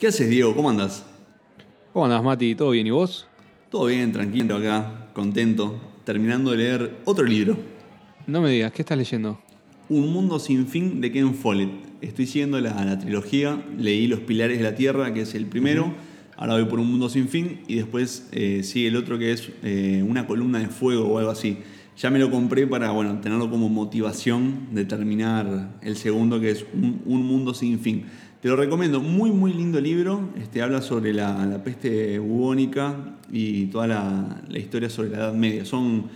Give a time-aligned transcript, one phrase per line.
[0.00, 0.56] ¿Qué haces, Diego?
[0.56, 1.04] ¿Cómo andas?
[1.92, 2.54] ¿Cómo andás, Mati?
[2.54, 2.86] ¿Todo bien?
[2.86, 3.26] ¿Y vos?
[3.68, 7.58] Todo bien, tranquilo acá, contento, terminando de leer otro libro.
[8.26, 9.38] No me digas, ¿qué estás leyendo?
[9.90, 11.68] Un mundo sin fin de Ken Follett.
[12.00, 15.92] Estoy siguiendo la, la trilogía, leí Los Pilares de la Tierra, que es el primero,
[16.38, 19.52] ahora voy por Un Mundo Sin Fin, y después eh, sigue el otro que es
[19.62, 21.58] eh, Una columna de fuego o algo así.
[21.98, 26.64] Ya me lo compré para bueno, tenerlo como motivación de terminar el segundo, que es
[26.72, 28.06] Un, Un Mundo Sin Fin.
[28.40, 33.66] Te lo recomiendo, muy muy lindo libro, este, habla sobre la, la peste bubónica y
[33.66, 35.64] toda la, la historia sobre la Edad Media.
[35.64, 36.08] Son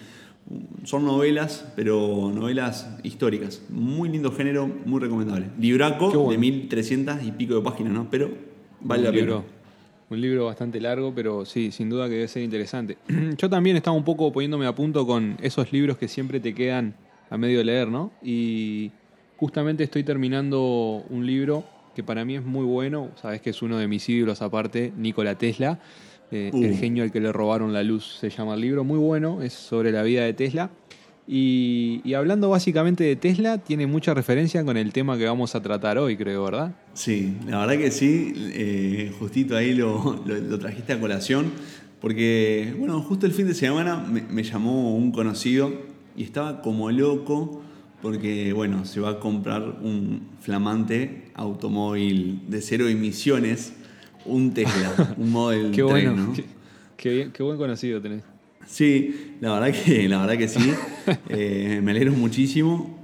[0.85, 3.63] son novelas, pero novelas históricas.
[3.71, 5.47] Muy lindo género, muy recomendable.
[5.59, 6.31] Libraco bueno.
[6.31, 8.09] de 1300 y pico de páginas, ¿no?
[8.11, 8.31] Pero
[8.81, 9.55] vale un la libro, pena.
[10.11, 12.99] Un libro bastante largo, pero sí, sin duda que debe ser interesante.
[13.39, 16.95] Yo también estaba un poco poniéndome a punto con esos libros que siempre te quedan
[17.31, 18.13] a medio de leer, ¿no?
[18.23, 18.91] Y
[19.37, 21.65] justamente estoy terminando un libro
[21.95, 25.37] que para mí es muy bueno, sabes que es uno de mis ídolos aparte, Nikola
[25.37, 25.79] Tesla.
[26.31, 26.65] Eh, Uh.
[26.65, 29.53] El genio al que le robaron la luz se llama el libro, muy bueno, es
[29.53, 30.71] sobre la vida de Tesla.
[31.27, 35.63] Y, y hablando básicamente de Tesla, tiene mucha referencia con el tema que vamos a
[35.63, 36.75] tratar hoy, creo, ¿verdad?
[36.93, 38.33] Sí, la verdad que sí.
[38.37, 41.53] eh, justito ahí lo, lo- lo trajiste a colación.
[42.01, 45.73] Porque, bueno, justo el fin de semana me, me llamó un conocido
[46.17, 47.63] y estaba como loco
[48.05, 53.73] porque, bueno, se va a comprar un flamante automóvil de cero emisiones,
[54.27, 56.33] un Tesla, un Model Qué 3, bueno, ¿no?
[56.35, 56.45] qué,
[56.99, 58.23] qué qué buen conocido tenés.
[58.67, 60.61] Sí, la verdad que, la verdad que sí.
[61.31, 62.99] Eh, me alegro muchísimo.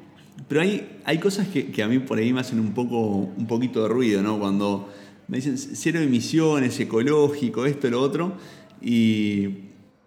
[0.49, 2.99] Pero hay, hay cosas que, que a mí por ahí me hacen un, poco,
[3.37, 4.39] un poquito de ruido, ¿no?
[4.39, 4.91] Cuando
[5.29, 8.35] me dicen cero emisiones, ecológico, esto, lo otro.
[8.83, 9.49] Y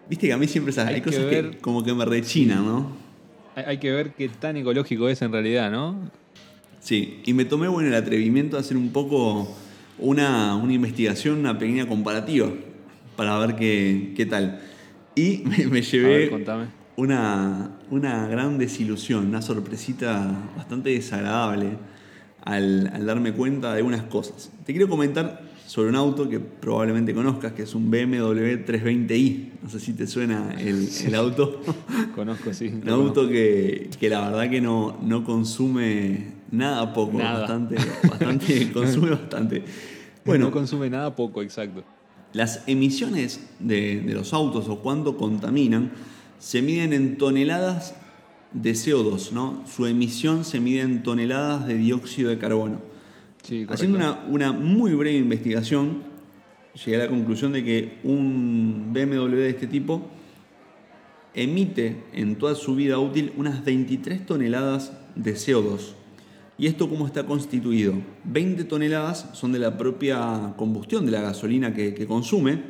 [0.07, 3.02] viste que a mí siempre esas- hay, cosas que como que me rechinan, ¿no?
[3.55, 6.09] Hay, que ver qué tan ecológico es en realidad, ¿no?
[6.79, 9.55] Sí, y me tomé bueno, el atrevimiento de hacer un poco
[9.99, 12.49] una, una investigación, una pequeña comparativa
[13.15, 14.61] para ver qué, qué tal.
[15.15, 21.77] Y me, llevé ver, una, una gran desilusión, una sorpresita bastante desagradable
[22.43, 24.51] al, al darme cuenta de unas cosas.
[24.65, 29.53] Te quiero comentar sobre un auto que probablemente conozcas, que es un BMW 320i.
[29.63, 31.61] No sé si te suena el, el auto.
[32.13, 32.67] Conozco, sí.
[32.67, 37.39] Un auto que, que la verdad que no, no consume nada poco, Nada.
[37.39, 39.63] bastante, bastante, consume bastante.
[40.23, 41.83] Bueno, no consume nada poco, exacto.
[42.33, 45.89] las emisiones de, de los autos o cuánto contaminan
[46.37, 47.95] se miden en toneladas
[48.51, 49.63] de CO2, ¿no?
[49.65, 52.92] Su emisión se mide en toneladas de dióxido de carbono.
[53.43, 53.67] Sí.
[53.69, 56.03] Haciendo una, una muy breve investigación,
[56.73, 60.09] llegué a la conclusión de que un BMW de este tipo
[61.33, 65.93] emite en toda su vida útil unas 23 toneladas de CO2.
[66.57, 67.95] ¿Y esto cómo está constituido?
[68.25, 72.61] 20 toneladas son de la propia combustión de la gasolina que, que consume,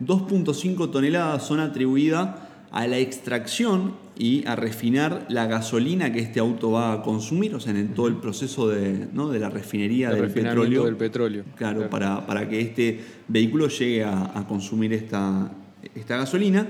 [0.00, 2.30] 2.5 toneladas son atribuidas
[2.72, 7.60] a la extracción y a refinar la gasolina que este auto va a consumir, o
[7.60, 9.28] sea, en todo el proceso de, ¿no?
[9.28, 10.84] de la refinería El del petróleo.
[10.84, 11.44] del petróleo.
[11.56, 15.52] Claro, Para, para que este vehículo llegue a, a consumir esta,
[15.94, 16.66] esta gasolina.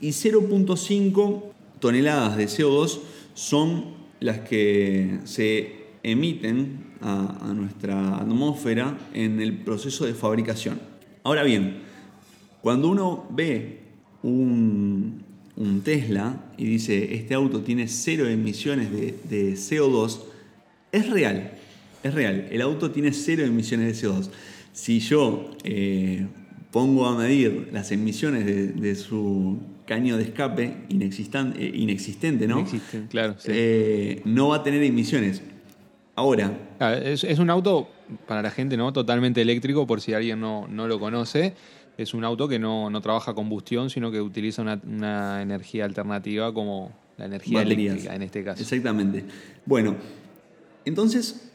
[0.00, 1.42] Y 0.5
[1.78, 2.98] toneladas de CO2
[3.34, 10.80] son las que se emiten a, a nuestra atmósfera en el proceso de fabricación.
[11.22, 11.78] Ahora bien,
[12.60, 13.80] cuando uno ve
[14.22, 15.23] un,
[15.56, 20.20] un Tesla y dice, este auto tiene cero emisiones de, de CO2,
[20.92, 21.52] es real,
[22.02, 22.48] es real.
[22.50, 24.30] El auto tiene cero emisiones de CO2.
[24.72, 26.26] Si yo eh,
[26.72, 32.58] pongo a medir las emisiones de, de su caño de escape inexistan- eh, inexistente, ¿no?
[32.60, 33.36] Existen, claro.
[33.38, 33.48] sí.
[33.52, 35.42] Eh, no va a tener emisiones.
[36.16, 37.88] Ahora, Ah, es, es un auto,
[38.26, 38.92] para la gente, ¿no?
[38.92, 41.54] Totalmente eléctrico, por si alguien no, no lo conoce.
[41.96, 46.52] Es un auto que no, no trabaja combustión, sino que utiliza una, una energía alternativa
[46.52, 47.92] como la energía Baterías.
[47.92, 48.62] eléctrica en este caso.
[48.62, 49.24] Exactamente.
[49.64, 49.96] Bueno,
[50.84, 51.50] entonces,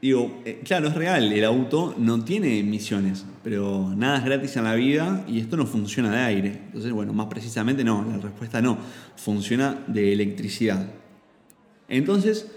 [0.00, 4.64] digo, eh, claro, es real, el auto no tiene emisiones, pero nada es gratis en
[4.64, 6.60] la vida y esto no funciona de aire.
[6.66, 8.78] Entonces, bueno, más precisamente no, la respuesta no,
[9.16, 10.86] funciona de electricidad.
[11.88, 12.50] Entonces,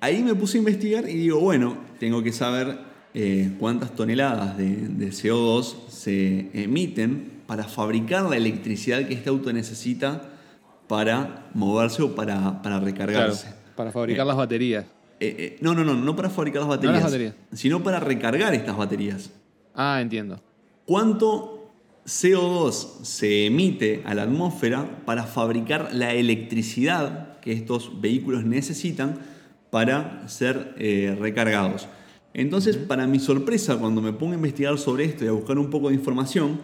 [0.00, 4.88] ahí me puse a investigar y digo, bueno, tengo que saber eh, cuántas toneladas de,
[4.88, 10.30] de CO2 se emiten para fabricar la electricidad que este auto necesita
[10.88, 13.48] para moverse o para, para Claro, recargarse.
[13.76, 14.84] para fabricar las baterías.
[15.20, 17.34] Eh, eh, no, no, no, no para fabricar las baterías, las baterías.
[17.52, 19.30] sino para recargar estas baterías.
[19.74, 20.40] Ah, entiendo.
[20.86, 21.70] ¿Cuánto
[22.06, 29.18] CO2 se emite a la atmósfera para fabricar la electricidad que estos vehículos necesitan
[29.70, 30.74] para ser
[31.20, 31.86] recargados?
[32.34, 35.70] Entonces, para mi sorpresa, cuando me pongo a investigar sobre esto y a buscar un
[35.70, 36.60] poco de información,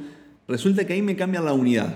[0.47, 1.95] resulta que ahí me cambia la unidad.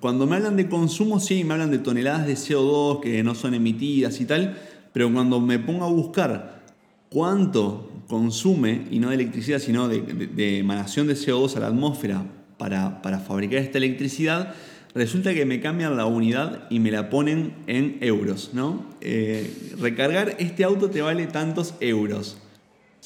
[0.00, 3.54] Cuando me hablan de consumo, sí, me hablan de toneladas de CO2 que no son
[3.54, 4.58] emitidas y tal,
[4.92, 6.64] pero cuando me pongo a buscar
[7.08, 12.24] cuánto consume, y no de electricidad, sino de, emanación de CO2 a la atmósfera
[12.58, 14.54] para, para fabricar esta electricidad,
[14.94, 18.86] resulta que me cambian la unidad y me la ponen en euros, ¿no?
[19.00, 22.38] Eh, recargar este auto te vale tantos euros.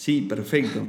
[0.01, 0.87] Sí, perfecto.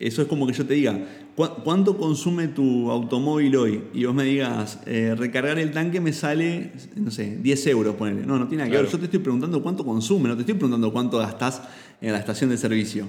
[0.00, 0.98] Eso es como que yo te diga,
[1.36, 3.84] ¿cuánto consume tu automóvil hoy?
[3.94, 8.26] Y vos me digas, eh, recargar el tanque me sale, no sé, 10 euros, ponele.
[8.26, 8.90] No, no tiene nada que ver.
[8.90, 11.62] Yo te estoy preguntando cuánto consume, no te estoy preguntando cuánto gastás
[12.00, 13.06] en la estación de servicio.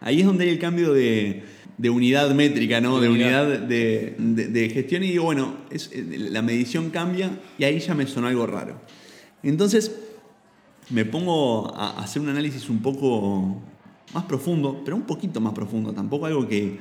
[0.00, 1.44] Ahí es donde hay el cambio de,
[1.78, 3.00] unidad métrica, ¿no?
[3.00, 5.04] De, unidad, de, gestión.
[5.04, 8.80] Y digo, bueno, es, eh, la medición cambia y ahí ya me sonó algo raro.
[9.44, 9.94] Entonces,
[10.90, 13.62] me pongo a hacer un análisis un poco
[14.14, 16.78] más profundo, pero un poquito más profundo, tampoco algo que,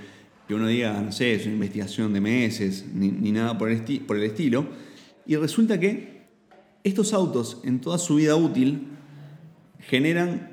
[0.50, 4.24] uno diga, no sé, es una investigación de meses, ni, nada por el, por el
[4.24, 4.66] estilo.
[5.26, 6.28] Y resulta que
[6.84, 8.88] estos autos, en toda su vida útil,
[9.80, 10.50] generan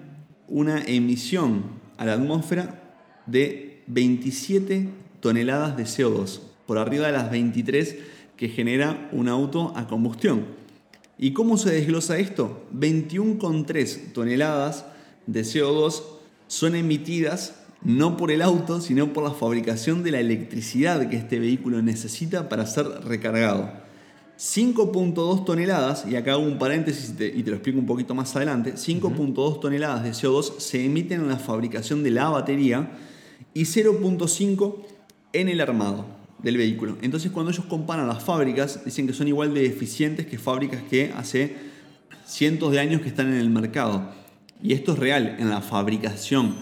[0.49, 1.63] una emisión
[1.97, 4.89] a la atmósfera de 27
[5.21, 7.99] toneladas de CO2, por arriba de las 23
[8.37, 10.47] que genera un auto a combustión.
[11.19, 12.67] ¿Y cómo se desglosa esto?
[12.75, 14.87] 21,3 toneladas
[15.27, 16.03] de CO2
[16.55, 21.39] son emitidas no por el auto, sino por la fabricación de la electricidad que este
[21.39, 23.73] vehículo necesita para ser recargado.
[24.39, 28.75] 5.2 toneladas, y acá hago un paréntesis y te, lo explico un poquito más adelante,
[28.75, 32.91] 5.2 toneladas de CO2 se emiten en la fabricación de la batería
[33.53, 34.77] y 0.5
[35.33, 36.07] en el armado
[36.43, 36.97] del vehículo.
[37.03, 41.13] Entonces cuando ellos comparan las fábricas, dicen que son igual de eficientes que fábricas que
[41.17, 41.57] hace
[42.27, 44.24] cientos de años que están en el mercado.
[44.65, 46.55] Y esto es real, en la fabricación,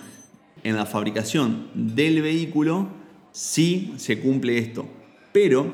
[0.64, 2.88] en la fabricación del vehículo
[3.30, 4.86] sí se cumple esto.
[5.30, 5.72] Pero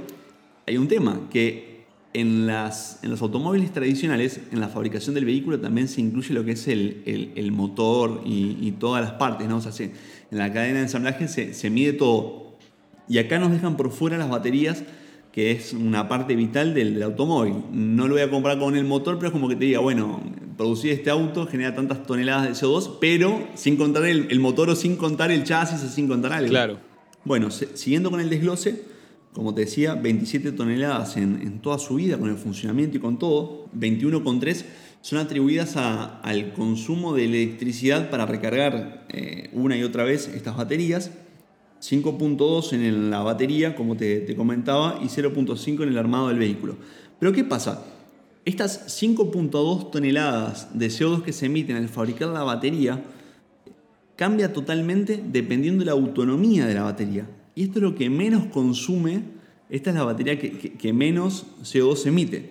[0.67, 5.59] hay un tema, que en, las, en los automóviles tradicionales, en la fabricación del vehículo
[5.59, 9.57] también se incluye lo que es el, motor y, todas las partes, ¿no?
[9.57, 12.59] O sea, en la cadena de ensamblaje se, se mide todo.
[13.09, 14.85] Y acá nos dejan por fuera las baterías
[15.33, 17.63] que es una parte vital del, automóvil.
[17.71, 20.21] No lo voy a comprar con el motor, pero es como que te diga, bueno,
[20.59, 24.97] producir este auto genera tantas toneladas de CO2, pero sin contar el, motor o sin
[24.97, 26.51] contar el chasis o sin contar algo.
[26.51, 26.81] Claro.
[27.25, 28.83] Bueno, siguiendo con el desglose,
[29.33, 33.69] como te decía, 27 toneladas en, toda su vida, con el funcionamiento y con todo,
[33.79, 34.65] 21,3
[35.01, 41.13] son atribuidas al consumo de electricidad para recargar eh, una y otra vez estas baterías.
[41.81, 46.77] 5.2 en la batería, como te, comentaba, y 0.5 en el armado del vehículo.
[47.21, 47.85] Pero ¿qué pasa?
[48.45, 53.03] Estas 5.2 toneladas de CO2 que se emiten al fabricar la batería
[54.17, 57.29] cambia totalmente dependiendo de la autonomía de la batería.
[57.55, 59.23] Y esto es lo que menos consume,
[59.69, 62.51] esta es la batería que, menos CO2 emite.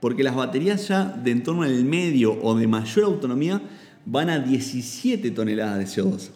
[0.00, 3.62] Porque las baterías ya de en torno al medio o de mayor autonomía
[4.04, 6.30] van a 17 toneladas de CO2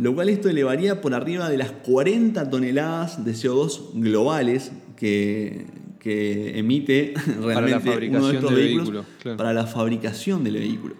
[0.00, 5.66] lo cual esto elevaría por arriba de las 40 toneladas de CO2 globales que,
[6.04, 10.94] emite realmente uno de estos vehículos para la fabricación del vehículo.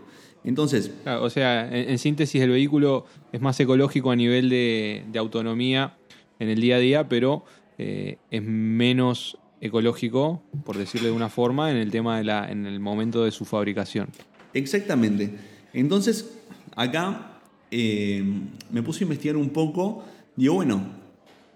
[0.45, 0.93] Entonces.
[1.07, 5.97] o sea, en, síntesis, el vehículo es más ecológico a nivel de, autonomía
[6.39, 7.45] en el día a día, pero
[7.79, 12.67] eh, es menos ecológico, por decirlo de una forma, en el tema de la, en
[12.67, 14.09] el momento de su fabricación.
[14.55, 15.31] Exactamente.
[15.73, 16.39] Entonces,
[16.75, 17.41] acá
[17.71, 18.25] eh,
[18.71, 20.05] me puse a investigar un poco.
[20.37, 21.00] Digo, bueno,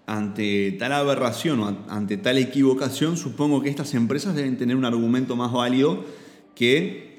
[0.05, 5.35] ante tal aberración o ante tal equivocación, supongo que estas empresas deben tener un argumento
[5.35, 6.05] más válido
[6.53, 7.15] que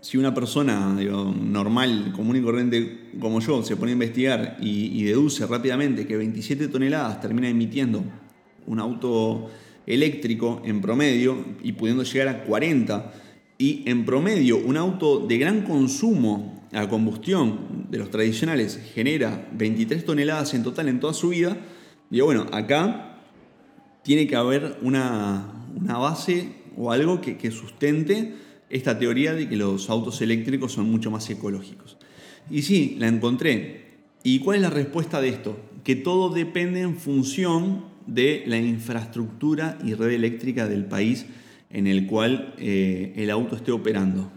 [0.00, 5.46] si una persona normal, común y corriente como yo se pone a investigar y, deduce
[5.46, 8.04] rápidamente que 27 toneladas termina emitiendo
[8.66, 9.50] un auto
[9.86, 13.12] eléctrico en promedio y pudiendo llegar a 40
[13.58, 20.04] y en promedio un auto de gran consumo a combustión de los tradicionales genera 23
[20.04, 21.56] toneladas en total en toda su vida,
[22.10, 23.18] digo, bueno, acá
[24.02, 28.34] tiene que haber una, base o algo que, que, sustente
[28.70, 31.96] esta teoría de que los autos eléctricos son mucho más ecológicos.
[32.50, 33.88] Y sí, la encontré.
[34.22, 35.58] ¿Y cuál es la respuesta de esto?
[35.84, 41.26] Que todo depende en función de la infraestructura y red eléctrica del país
[41.70, 44.30] en el cual eh, el auto esté operando.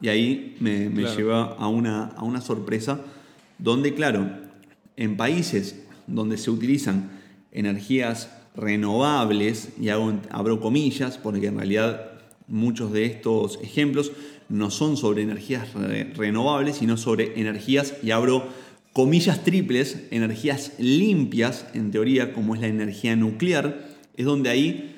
[0.00, 3.00] Y ahí me, lleva a una, a una sorpresa
[3.58, 4.28] donde, claro,
[4.96, 7.10] en países donde se utilizan
[7.52, 12.12] energías renovables, y abro comillas, porque en realidad
[12.48, 14.12] muchos de estos ejemplos
[14.48, 15.68] no son sobre energías
[16.14, 18.46] renovables, sino sobre energías, y abro
[18.92, 24.96] comillas triples, energías limpias, en teoría, como es la energía nuclear, es donde ahí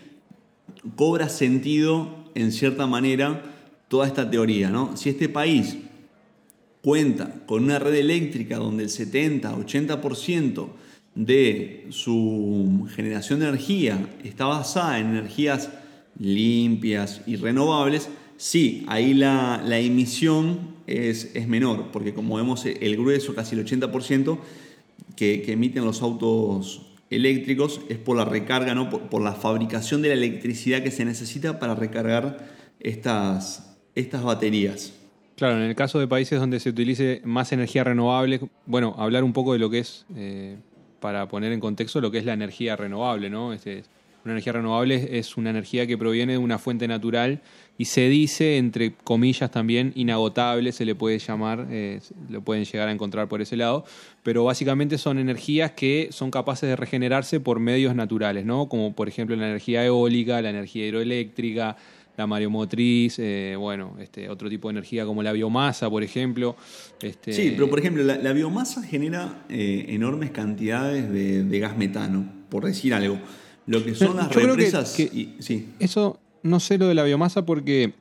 [0.97, 3.43] cobra sentido, en cierta manera,
[3.89, 4.71] toda esta teoría.
[4.71, 4.97] ¿no?
[4.97, 5.77] Si este país
[6.83, 10.69] cuenta con una red eléctrica donde el 70-80%
[11.15, 15.71] de su generación de energía está basada en energías
[16.19, 23.35] limpias y renovables, sí, ahí la, emisión es, es, menor, porque como vemos el grueso,
[23.35, 24.39] casi el 80%
[25.17, 28.91] que, que emiten los autos eléctricos es por la recarga, ¿no?
[28.91, 32.49] por, la fabricación de la electricidad que se necesita para recargar
[32.81, 34.93] estas, estas baterías.
[35.37, 39.33] Claro, en el caso de países donde se utilice más energía renovable, bueno, hablar un
[39.33, 40.59] poco de lo que es, eh,
[41.05, 43.53] para poner en contexto, lo que es la energía renovable, ¿no?
[43.53, 43.83] Este,
[44.25, 47.43] una energía renovable es una energía que proviene de una fuente natural
[47.77, 52.89] y se dice, entre comillas también, inagotable, se le puede llamar, eh, lo pueden llegar
[52.89, 53.85] a encontrar por ese lado,
[54.23, 58.71] pero básicamente son energías que son capaces de regenerarse por medios naturales, ¿no?
[58.71, 61.77] Como por ejemplo la energía eólica, la energía hidroeléctrica,
[62.17, 66.57] la mareomotriz, eh, bueno, este, otro tipo de energía como la biomasa, por ejemplo.
[67.01, 67.33] Este...
[67.33, 72.95] Sí, pero por ejemplo, la, biomasa genera eh, enormes cantidades de gas metano, por decir
[72.95, 73.19] algo.
[73.67, 74.93] Lo que son las represas.
[74.93, 75.69] sí.
[75.79, 77.95] Eso no sé lo de la biomasa porque,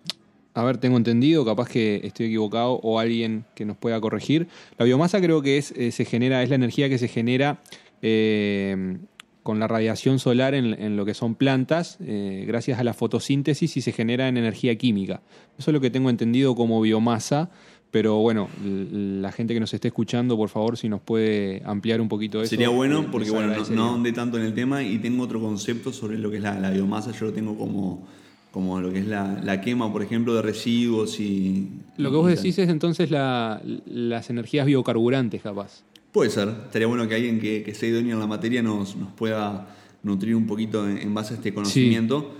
[0.53, 4.47] a ver, tengo entendido, capaz que estoy equivocado o alguien que nos pueda corregir.
[4.77, 7.61] La biomasa creo que es, eh, se genera, es la energía que se genera
[8.01, 8.97] eh,
[9.43, 13.81] con la radiación solar en, lo que son plantas, eh, gracias a la fotosíntesis y
[13.81, 15.21] se genera en energía química.
[15.59, 17.51] Eso es lo que tengo entendido como biomasa.
[17.91, 22.09] Pero bueno, la gente que nos esté escuchando, por favor, si nos puede ampliar un
[22.09, 22.49] poquito eso.
[22.49, 26.17] Sería bueno, porque bueno, no, ahondé tanto en el tema y tengo otro concepto sobre
[26.17, 27.11] lo que es la, biomasa.
[27.11, 28.07] Yo lo tengo como,
[28.49, 31.69] como lo que es la, quema, por ejemplo, de residuos y...
[31.97, 35.83] Lo que vos decís es entonces las energías biocarburantes, capaz.
[36.13, 36.47] Puede ser.
[36.65, 40.35] Estaría bueno que alguien que, que sea idóneo en la materia nos, nos pueda nutrir
[40.35, 42.33] un poquito en, base a este conocimiento.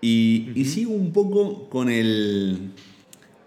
[0.00, 2.72] Y, y sigo un poco con el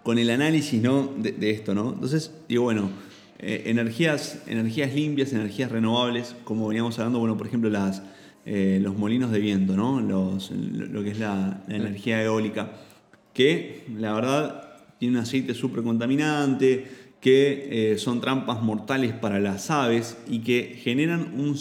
[0.02, 1.12] con el análisis ¿no?
[1.16, 1.74] de, esto.
[1.74, 1.92] ¿no?
[1.92, 2.90] Entonces, digo, bueno,
[3.38, 8.02] eh, energías, energías limpias, energías renovables, como veníamos hablando, bueno, por ejemplo, las,
[8.44, 10.00] eh, los molinos de viento, ¿no?
[10.00, 12.72] Los, lo que es la, energía eólica,
[13.32, 16.86] que la verdad tiene un aceite súper contaminante,
[17.22, 21.56] que eh, son trampas mortales para las aves y que generan un,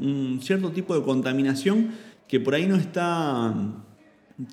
[0.00, 1.90] un cierto tipo de contaminación
[2.26, 3.54] que por ahí no está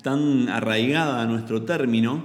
[0.02, 2.22] tan arraigada a nuestro término,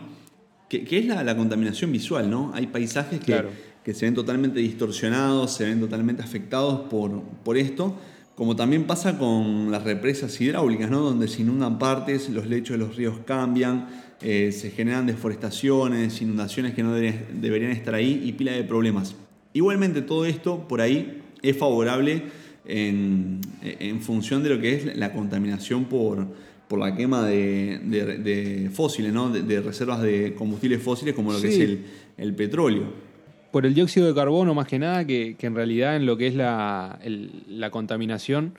[0.70, 2.52] que, es la, contaminación visual, ¿no?
[2.54, 3.42] Hay paisajes que,
[3.84, 7.96] que, se ven totalmente distorsionados, se ven totalmente afectados por, por esto,
[8.36, 11.00] como también pasa con las represas hidráulicas, ¿no?
[11.00, 13.88] Donde se inundan partes, los lechos de los ríos cambian,
[14.22, 19.16] eh, se generan deforestaciones, inundaciones que no deberían, estar ahí y pila de problemas.
[19.54, 22.24] Igualmente todo esto por ahí es favorable
[22.66, 26.28] en, en función de lo que es la contaminación por,
[26.68, 29.30] por la quema de, fósiles, ¿no?
[29.30, 31.80] de, reservas de combustibles fósiles como lo que es
[32.18, 33.07] el, petróleo.
[33.52, 36.36] Por el dióxido de carbono más que nada, que, en realidad en lo que es
[36.36, 37.00] la,
[37.72, 38.54] contaminación,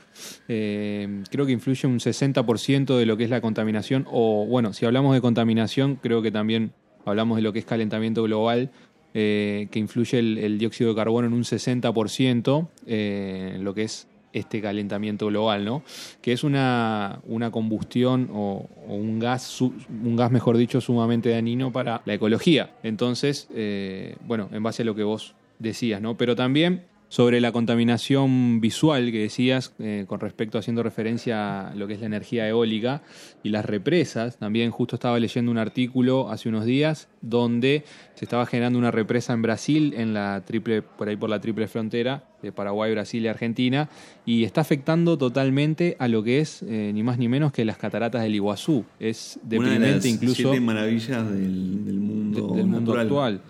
[0.49, 4.87] eh, creo que influye un 60% de lo que es la contaminación, o bueno, si
[4.87, 6.73] hablamos de contaminación, creo que también
[7.05, 8.71] hablamos de lo que es calentamiento global,
[9.15, 14.07] eh, que influye el, dióxido de carbono en un 60% eh, en lo que es
[14.33, 15.83] este calentamiento global, ¿no?
[16.21, 22.03] Que es una, una combustión o, un gas, un gas, mejor dicho, sumamente dañino para
[22.05, 22.75] la ecología.
[22.83, 26.17] Entonces, eh, bueno, en base a lo que vos decías, ¿no?
[26.17, 31.87] Pero también sobre la contaminación visual que decías, eh, con respecto haciendo referencia a lo
[31.87, 33.03] que es la energía eólica
[33.43, 34.37] y las represas.
[34.37, 37.85] También justo estaba leyendo un artículo hace unos días donde
[38.15, 41.67] se estaba generando una represa en Brasil, en la triple, por ahí por la triple
[41.67, 43.89] frontera de Paraguay, Brasil y Argentina,
[44.25, 47.79] y está afectando totalmente a lo que es eh, ni más ni menos que las
[47.79, 48.85] cataratas del Iguazú.
[49.01, 50.35] Es deprimente incluso.
[50.35, 53.41] Siete maravillas del, mundo, del mundo actual.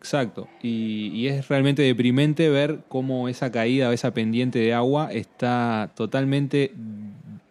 [0.00, 0.48] Exacto.
[0.62, 6.72] Y, es realmente deprimente ver cómo esa caída o esa pendiente de agua está totalmente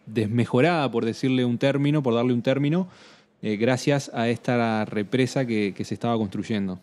[0.08, 2.88] desmejorada, por decirle un término, por darle un término,
[3.44, 6.80] eh, gracias a esta represa que, se estaba construyendo.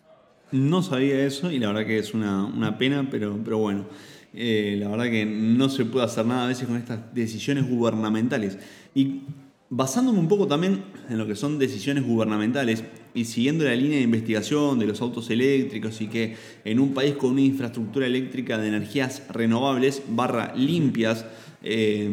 [0.53, 3.85] No sabía eso y la verdad que es una, pena, pero, pero bueno.
[4.33, 8.57] Eh, la verdad que no se puede hacer nada a veces con estas decisiones gubernamentales.
[8.95, 9.23] Y
[9.69, 12.83] basándome un poco también en lo que son decisiones gubernamentales,
[13.17, 17.15] y siguiendo la línea de investigación de los autos eléctricos y que en un país
[17.15, 21.25] con una infraestructura eléctrica de energías renovables barra limpias
[21.63, 22.09] eh,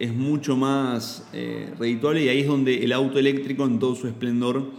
[0.00, 4.08] es mucho más eh, redituable y ahí es donde el auto eléctrico en todo su
[4.08, 4.72] esplendor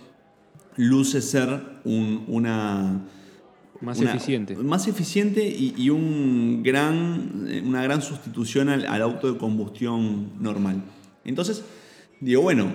[0.76, 3.02] luce ser una,
[3.80, 4.56] Más una- eficiente.
[4.58, 10.32] Más eficiente y, y un gran, eh, una gran sustitución al, al auto de combustión
[10.42, 10.84] normal.
[11.24, 11.64] Entonces,
[12.20, 12.74] digo, bueno,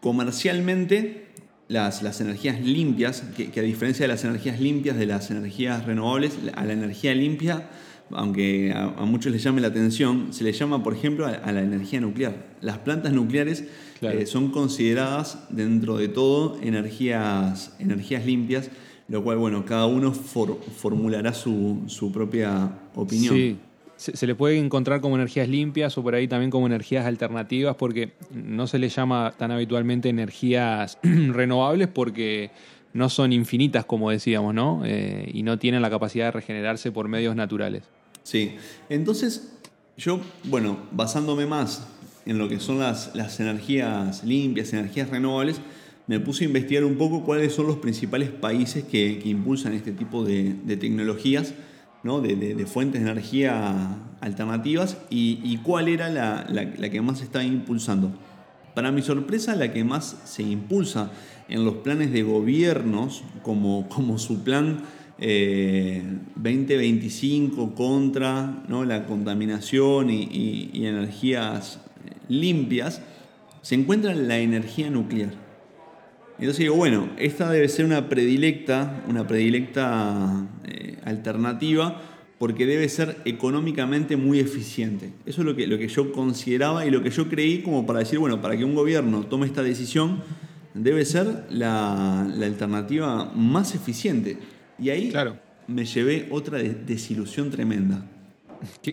[0.00, 1.27] comercialmente
[1.68, 5.84] las, las energías limpias, que, que a diferencia de las energías limpias, de las energías
[5.86, 7.68] renovables, a la energía limpia,
[8.10, 11.52] aunque a, a muchos les llame la atención, se le llama, por ejemplo, a, a
[11.52, 12.34] la energía nuclear.
[12.62, 13.64] Las plantas nucleares
[14.00, 14.18] Claro.
[14.20, 18.70] eh, son consideradas dentro de todo energías, energías limpias,
[19.08, 23.34] lo cual, bueno, cada uno for- formulará su, su propia opinión.
[23.34, 23.56] Sí.
[23.98, 27.76] Se, se le puede encontrar como energías limpias o por ahí también como energías alternativas
[27.76, 32.50] porque no se le llama tan habitualmente energías renovables porque
[32.92, 34.82] no son infinitas como decíamos, ¿no?
[34.84, 37.84] Eh, y no tienen la capacidad de regenerarse por medios naturales.
[38.22, 38.56] Sí,
[38.88, 39.52] entonces
[39.96, 41.86] yo, bueno, basándome más
[42.24, 45.60] en lo que son las, las energías limpias, energías renovables,
[46.06, 49.92] me puse a investigar un poco cuáles son los principales países que, que impulsan este
[49.92, 51.54] tipo de, de tecnologías,
[52.02, 52.20] ¿no?
[52.20, 57.18] de, de- fuentes de energía alternativas y, y cuál era la, la- la que más
[57.18, 58.12] se estaba impulsando.
[58.74, 61.10] Para mi sorpresa, la que más se impulsa
[61.48, 64.82] en los planes de gobiernos, como, como su plan
[65.18, 66.02] eh,
[66.36, 68.84] 2025 contra ¿no?
[68.84, 73.02] la contaminación y, y- y energías eh, limpias,
[73.62, 75.30] se encuentra la energía nuclear.
[76.38, 80.46] Entonces digo, bueno, esta debe ser una predilecta, una predilecta
[80.78, 82.00] eh, alternativa
[82.38, 85.12] porque debe ser económicamente muy eficiente.
[85.26, 87.98] Eso es lo que, lo que yo consideraba y lo que yo creí como para
[87.98, 90.20] decir, bueno, para que un gobierno tome esta decisión,
[90.74, 94.38] debe ser la, la alternativa más eficiente.
[94.78, 95.36] Y ahí Claro.
[95.66, 98.06] me llevé otra de- desilusión tremenda.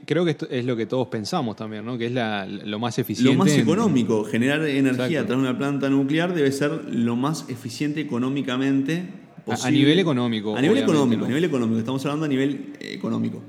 [0.06, 1.98] Creo que esto es lo que todos pensamos también, ¿no?
[1.98, 3.34] Que es la- lo más eficiente.
[3.34, 5.22] Lo más en- económico, generar energía Exacto.
[5.24, 9.04] a través de una planta nuclear debe ser lo más eficiente económicamente
[9.48, 11.26] A- nivel económico, A nivel económico, ¿no?
[11.26, 11.80] a nivel económico.
[11.80, 13.42] Estamos hablando a nivel económico.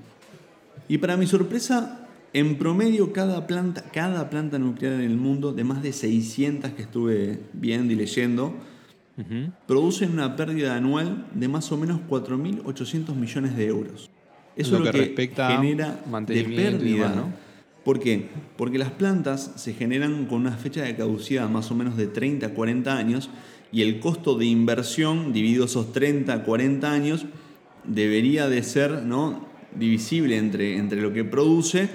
[0.89, 5.65] Y para mi sorpresa, en promedio cada planta, cada planta nuclear en el mundo, de
[5.65, 8.55] más de 600 que estuve viendo y leyendo,
[9.19, 9.51] Ujú.
[9.67, 14.11] producen una pérdida anual de más o menos 4.800 millones de euros.
[14.55, 17.15] Eso Lo es lo que que, respecta a genera de pérdida.
[17.15, 17.33] ¿no?
[17.85, 18.29] ¿Por qué?
[18.57, 22.47] Porque las plantas se generan con una fecha de caducidad más o menos de 30
[22.47, 23.31] a 40 años
[23.73, 27.27] y el costo de inversión dividido esos 30 a 40 años
[27.85, 29.47] debería de ser ¿no?
[29.75, 31.89] divisible entre, entre lo que produce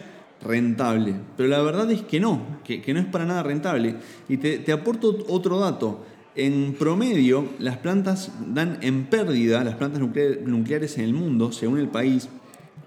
[0.44, 1.16] rentable.
[1.38, 3.96] Pero la verdad es que no, que, que no es para nada rentable.
[4.30, 6.06] Y te, te aporto otro dato.
[6.36, 11.78] En promedio, las plantas dan en pérdida, las plantas nuclear- nucleares en el mundo, según
[11.80, 12.30] el país,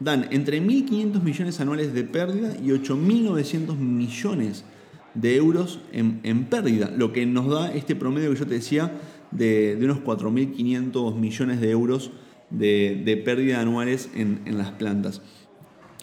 [0.00, 4.64] dan entre 1.500 millones anuales de pérdida y 8.900 millones
[5.14, 8.92] de euros en, en pérdida, lo que nos da este promedio que yo te decía
[9.30, 12.10] de, de unos 4.500 millones de euros
[12.50, 15.22] de, de pérdida anuales en, en las plantas.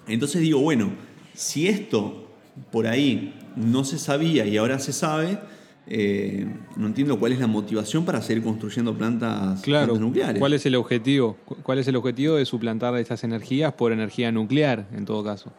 [0.08, 0.91] Entonces digo, bueno,
[1.34, 2.28] si esto
[2.71, 5.39] por ahí no se sabía y ahora se sabe,
[5.88, 6.45] eh,
[6.78, 9.88] no entiendo cuál es la motivación para seguir construyendo plantas, Claro.
[9.93, 10.39] plantas nucleares.
[10.39, 11.38] ¿Cuál es el objetivo?
[11.45, 15.52] ¿Cu- ¿Cuál es el objetivo de suplantar estas energías por energía nuclear, en todo caso?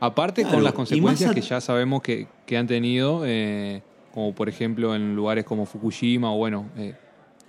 [0.00, 3.82] Aparte Claro, con las consecuencias a- que ya sabemos que, que han tenido, eh,
[4.12, 6.94] como por ejemplo en lugares como Fukushima o bueno, eh,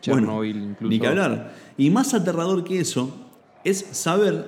[0.02, 0.90] Chernobyl Bueno, incluso.
[0.92, 1.54] Ni que hablar.
[1.78, 3.16] Y más aterrador que eso
[3.64, 4.48] es saber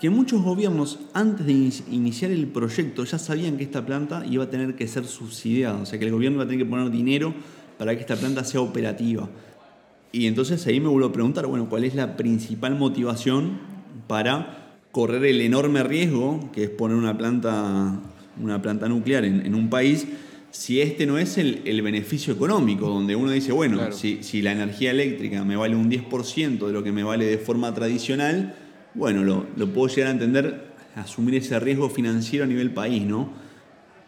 [0.00, 4.44] que muchos gobiernos antes de ini- iniciar el proyecto ya sabían que esta planta iba
[4.44, 6.90] a tener que ser subsidiada, o sea que el gobierno iba a tener que poner
[6.90, 7.34] dinero
[7.78, 9.28] para que esta planta sea operativa.
[10.12, 13.58] Y entonces ahí me vuelvo a preguntar, bueno, ¿cuál es la principal motivación
[14.06, 14.59] para
[14.92, 18.00] correr el enorme riesgo que es poner una planta,
[18.42, 20.06] una planta nuclear en, en un país
[20.50, 23.92] si este no es el, el beneficio económico, donde uno dice, bueno, Claro.
[23.92, 27.38] si, si la energía eléctrica me vale un 10% de lo que me vale de
[27.38, 28.56] forma tradicional,
[28.94, 33.30] bueno, lo, lo puedo llegar a entender, asumir ese riesgo financiero a nivel país, ¿no?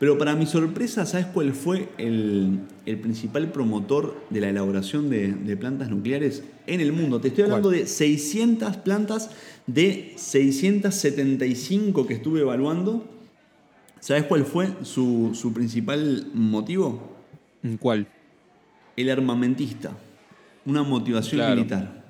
[0.02, 5.28] Pero para mi sorpresa, ¿sabes cuál fue el, el principal promotor de la elaboración de,
[5.32, 7.20] de plantas nucleares en el mundo?
[7.20, 9.30] Te estoy hablando de 600 plantas
[9.68, 13.04] de 675 que estuve evaluando.
[14.00, 17.14] ¿Sabes cuál fue su, su principal motivo?
[17.62, 18.08] ¿En ¿Cuál?
[18.96, 19.96] El armamentista.
[20.66, 21.54] Una motivación Claro.
[21.54, 22.02] militar.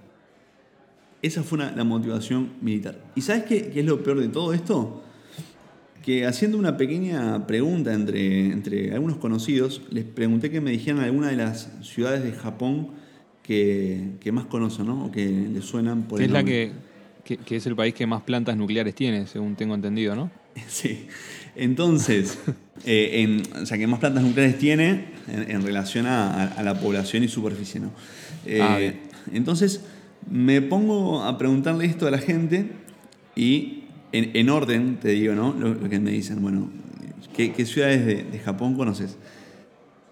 [1.20, 2.98] Esa fue una- la motivación militar.
[3.14, 5.02] ¿Y sabes qué, qué es lo peor de todo esto?
[6.03, 11.29] Que haciendo una pequeña pregunta entre, entre algunos conocidos, les pregunté que me dijeran alguna
[11.29, 12.88] de las ciudades de Japón
[13.43, 15.07] que, que más conocen, ¿no?
[15.07, 16.73] O que les suenan por el es la que,
[17.25, 20.31] que, que es el país que más plantas nucleares tiene, según tengo entendido, ¿no?
[20.69, 21.07] Sí.
[21.55, 22.38] Entonces,
[22.85, 27.23] eh, en- o sea, que más plantas nucleares tiene en, en relación a, la población
[27.23, 27.91] y superficie, ¿no?
[28.47, 28.79] Eh, Ah,
[29.33, 29.83] entonces,
[30.31, 32.67] Me pongo a preguntarle esto a la gente
[33.37, 33.82] y
[34.12, 35.55] en, en orden te digo, ¿no?
[35.59, 36.68] Lo, lo que me dicen, bueno,
[37.37, 39.16] ¿qué, qué ciudades de, de Japón conoces?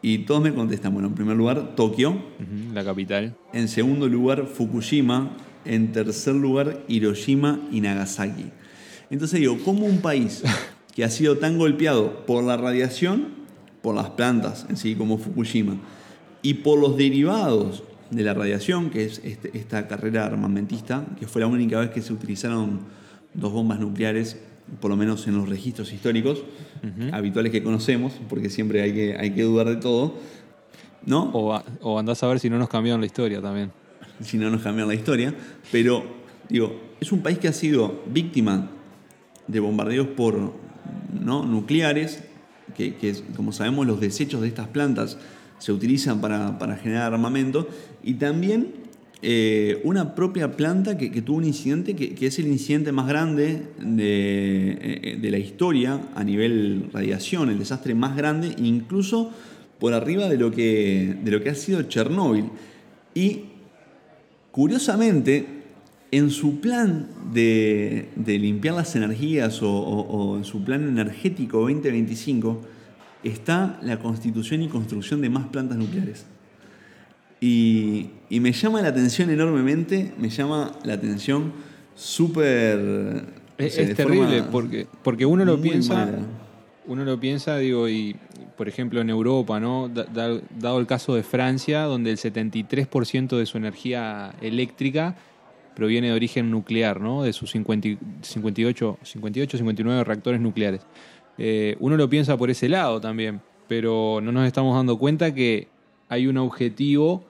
[0.02, 3.36] Y todos me contestan, bueno, en primer lugar, Tokio, Ujú, La capital.
[3.52, 5.30] en segundo lugar, Fukushima,
[5.66, 8.46] en tercer lugar, Hiroshima y Nagasaki.
[9.10, 10.42] Entonces digo, ¿cómo un país
[10.94, 13.28] que ha sido tan golpeado por la radiación,
[13.82, 15.76] por las plantas en sí, como Fukushima,
[16.42, 21.42] y por los derivados de la radiación, que es este- esta carrera armamentista, que fue
[21.42, 22.80] la única vez que se utilizaron
[23.34, 24.36] dos bombas nucleares,
[24.80, 26.42] por lo menos en los registros históricos
[27.12, 30.14] habituales que conocemos, porque siempre hay que, hay que dudar de todo,
[31.06, 31.24] ¿no?
[31.32, 33.70] O, a- o andás a ver si no nos cambiaron la historia también.
[34.20, 35.34] si no nos cambian la historia,
[35.72, 36.04] pero
[36.48, 38.70] digo, es un país que ha sido víctima
[39.46, 40.52] de bombardeos por
[41.18, 41.44] ¿no?
[41.44, 42.22] nucleares,
[42.76, 45.18] que, que, como sabemos los desechos de estas plantas
[45.58, 47.68] se utilizan para, para generar armamento,
[48.02, 48.68] y también
[49.22, 54.78] eh, una propia planta que, tuvo un incidente que, es el incidente más grande de,
[54.80, 59.30] eh, de la historia a nivel radiación, el desastre más grande, incluso
[59.78, 62.46] por arriba de lo que, de lo que ha sido Chernóbil.
[63.14, 63.50] Y
[64.50, 65.46] Curiosamente,
[66.10, 72.60] en su plan de, limpiar las energías o en su plan energético 2025
[73.22, 76.26] está la constitución y construcción de más plantas nucleares.
[77.40, 81.52] Y, y me llama la atención enormemente, me llama la atención
[81.94, 82.78] súper...
[82.78, 83.22] no
[83.58, 86.18] Es, terrible porque, porque uno lo piensa, mala.
[86.86, 88.14] uno lo piensa, digo, y
[88.56, 89.88] por ejemplo en Europa, ¿no?
[89.88, 95.16] Da- da- dado el caso de Francia, donde el 73% de su energía eléctrica
[95.74, 97.22] proviene de origen nuclear, ¿no?
[97.22, 100.82] De sus 50 y- 58, 58, 59 reactores nucleares.
[101.38, 105.68] Eh, uno lo piensa por ese lado también, pero no nos estamos dando cuenta que
[106.10, 107.24] hay un objetivo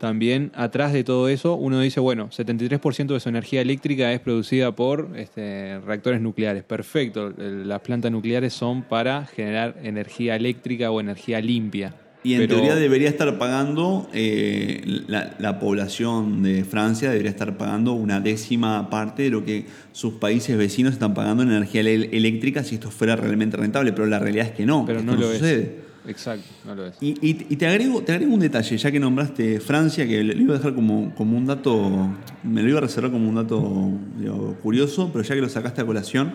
[0.00, 1.54] también atrás de todo eso.
[1.54, 6.64] Uno dice, bueno, 73% de su energía eléctrica es producida por este, reactores nucleares.
[6.64, 11.94] Perfecto, las plantas nucleares son para generar energía eléctrica o energía limpia.
[12.22, 17.56] Y en Pero- teoría debería estar pagando, eh, la, la población de Francia debería estar
[17.58, 22.62] pagando una décima parte de lo que sus países vecinos están pagando en energía eléctrica
[22.64, 25.62] si esto fuera realmente rentable, pero la realidad es que no, pero no lo sucede.
[25.62, 25.89] es.
[26.06, 26.96] Exacto, no lo es.
[27.00, 30.32] Y, y- y te, agrego, te agrego un detalle, ya que nombraste Francia, que lo
[30.32, 32.08] iba a dejar como, como un dato,
[32.42, 35.82] me lo iba a reservar como un dato digo, curioso, pero ya que lo sacaste
[35.82, 36.32] a colación,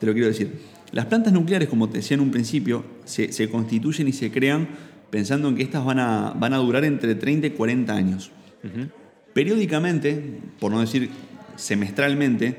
[0.00, 0.52] te lo quiero decir.
[0.92, 4.68] Las plantas nucleares, como te decía en un principio, se, se constituyen y se crean
[5.10, 8.30] pensando en que estas van a, van a durar entre 30 y 40 años.
[9.32, 11.10] Periódicamente, por no decir
[11.56, 12.56] semestralmente,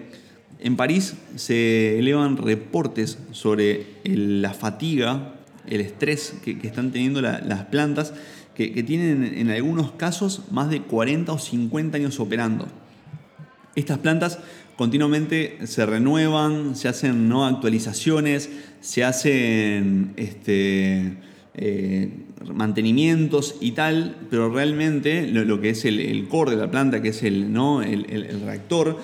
[0.60, 5.35] en París se elevan reportes sobre el- la fatiga,
[5.67, 8.13] el estrés que, que están teniendo la- las plantas,
[8.56, 12.67] que, que tienen en algunos casos más de 40 o 50 años operando.
[13.75, 14.39] Estas plantas
[14.78, 17.45] continuamente se renuevan, se hacen ¿no?
[17.45, 18.49] actualizaciones,
[18.82, 21.17] se hacen este,
[21.56, 22.10] eh,
[22.54, 27.01] mantenimientos y tal, pero realmente lo, lo que es el, el core de la planta,
[27.01, 27.82] que es el, ¿no?
[27.82, 28.99] el, el- el reactor,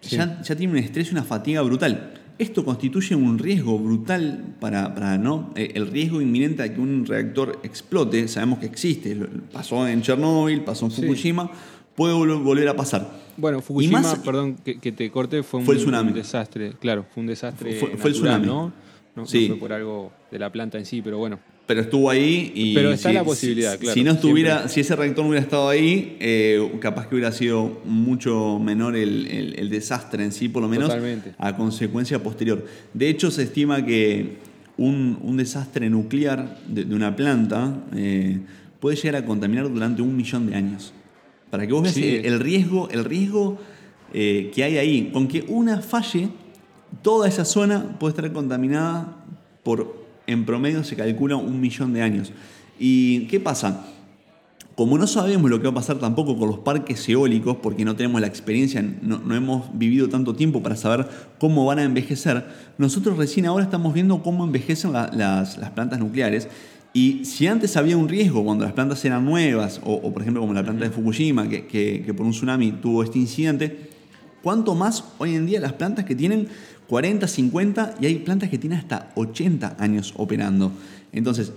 [0.00, 0.16] Sí.
[0.16, 2.14] ya, ya tiene un estrés y una fatiga brutal.
[2.42, 5.50] Esto constituye un riesgo brutal para, para, ¿no?
[5.54, 8.26] Eh, el riesgo inminente de que un reactor explote.
[8.26, 9.16] Sabemos que existe.
[9.52, 11.02] Pasó en Chernóbil, pasó en Sí.
[11.02, 11.48] Fukushima,
[11.94, 13.08] puede vol- volver a pasar.
[13.36, 16.08] Bueno, Fukushima, más- perdón que, que te corte, fue un, Fue el tsunami.
[16.08, 16.72] un desastre.
[16.80, 18.44] Claro, fue un desastre Fue- fue el tsunami.
[18.46, 18.54] ¿no?
[18.54, 18.72] No,
[19.22, 19.46] no Sí.
[19.46, 21.38] fue por algo de la planta en sí, pero bueno.
[21.66, 22.74] Pero estuvo ahí y.
[22.74, 24.72] Pero está si- la posibilidad, si- claro, Si no estuviera, siempre.
[24.74, 29.26] si ese reactor no hubiera estado ahí, eh, capaz que hubiera sido mucho menor el,
[29.28, 31.34] el- el desastre en sí, por lo menos Totalmente.
[31.38, 32.66] a consecuencia posterior.
[32.92, 34.38] De hecho, se estima que
[34.76, 38.40] un, un desastre nuclear de, de una planta eh,
[38.80, 40.92] puede llegar a contaminar durante un millón de años.
[41.50, 42.20] Para que vos veas Sí.
[42.24, 43.58] el riesgo, el riesgo
[44.12, 45.10] eh, que hay ahí.
[45.12, 46.28] Con que una falle,
[47.02, 49.24] toda esa zona puede estar contaminada
[49.62, 50.01] por,
[50.32, 52.32] en promedio se calcula un millón de años.
[52.78, 53.84] ¿Y qué pasa?
[54.74, 57.94] Como no sabemos lo que va a pasar tampoco con los parques eólicos, porque no
[57.94, 61.06] tenemos la experiencia, no, hemos vivido tanto tiempo para saber
[61.38, 62.46] cómo van a envejecer,
[62.78, 66.48] nosotros recién ahora estamos viendo cómo envejecen la- las, plantas nucleares.
[66.94, 70.54] Y si antes había un riesgo cuando las plantas eran nuevas, o, por ejemplo como
[70.54, 73.90] la planta de Fukushima, que por un tsunami tuvo este incidente,
[74.42, 76.48] ¿cuánto más hoy en día las plantas que tienen
[76.88, 80.72] 40, 50 y hay plantas que tienen hasta 80 años operando?
[81.12, 81.52] Entonces,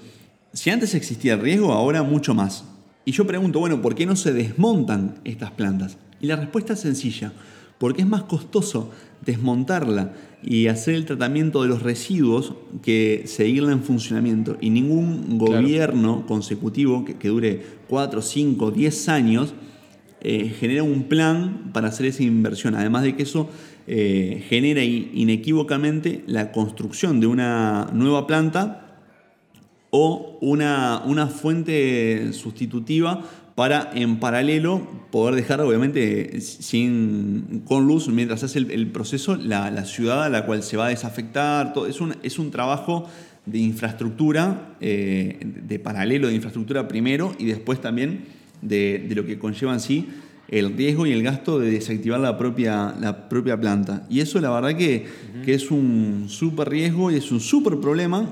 [0.54, 2.64] si antes existía el riesgo, ahora mucho más.
[3.04, 5.98] Y yo pregunto, bueno, ¿por qué no se desmontan estas plantas?
[6.22, 7.34] Y la respuesta es sencilla,
[7.78, 8.92] porque es más costoso
[9.26, 14.58] desmontarla y hacer el tratamiento de los residuos que seguirla en funcionamiento.
[14.62, 15.62] Y ningún Claro.
[15.62, 19.54] gobierno consecutivo que, que dure 4, 5, 10 años
[20.22, 22.74] eh, genera un plan para hacer esa inversión.
[22.76, 23.50] Además de que eso
[23.88, 28.98] eh, genera inequívocamente la construcción de una nueva planta
[29.92, 33.22] o una, una fuente sustitutiva
[33.56, 40.26] para en paralelo poder dejar obviamente sin, con luz mientras hace el, proceso la, ciudad
[40.26, 41.72] a la cual se va a desafectar.
[41.72, 41.88] Todo.
[41.88, 43.08] Es, un, es un trabajo
[43.46, 48.26] de infraestructura, eh, de paralelo de infraestructura primero y después también
[48.62, 50.10] de, lo que conlleva en sí
[50.48, 54.06] el riesgo y el gasto de desactivar la propia, la propia planta.
[54.10, 55.08] Y eso la verdad que,
[55.44, 58.30] que es un súper riesgo y es un súper problema,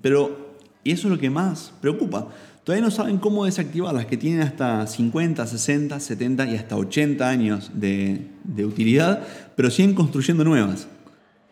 [0.00, 0.50] pero
[0.82, 2.28] y eso es lo que más preocupa.
[2.64, 7.28] Todavía no saben cómo desactivar las que tienen hasta 50, 60, 70 y hasta 80
[7.28, 8.26] años de,
[8.64, 10.86] utilidad, pero siguen construyendo nuevas.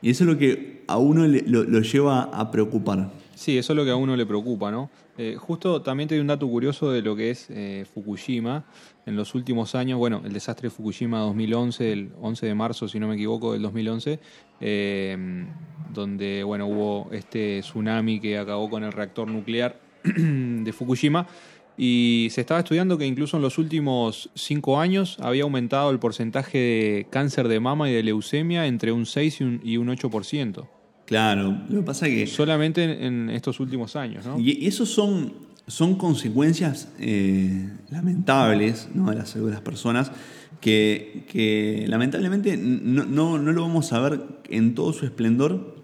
[0.01, 3.11] Y eso es lo que a uno lo, lleva a preocupar.
[3.38, 4.90] Sí, eso es lo que a uno le preocupa, ¿no?
[5.16, 8.64] Eh, justo también te doy un dato curioso de lo que es eh, Fukushima.
[9.07, 12.98] En los últimos años, bueno, el desastre de Fukushima 2011, el 11 de marzo, si
[12.98, 14.18] no me equivoco, del 2011,
[14.61, 15.46] eh,
[15.94, 21.29] donde, bueno, hubo este tsunami que acabó con el reactor nuclear de Fukushima.
[21.77, 26.59] Y se estaba estudiando que incluso en los últimos cinco años había aumentado el porcentaje
[26.59, 30.78] de cáncer de mama y de leucemia entre un 6 y un, 8%.
[31.09, 32.27] Claro, lo que pasa es que...
[32.27, 34.38] Solamente en, estos últimos años, ¿no?
[34.38, 35.33] Y esos son,
[35.66, 40.12] son consecuencias eh, lamentables de la salud de las personas
[40.61, 45.77] que, lamentablemente no, no, no, lo vamos a ver en todo su esplendor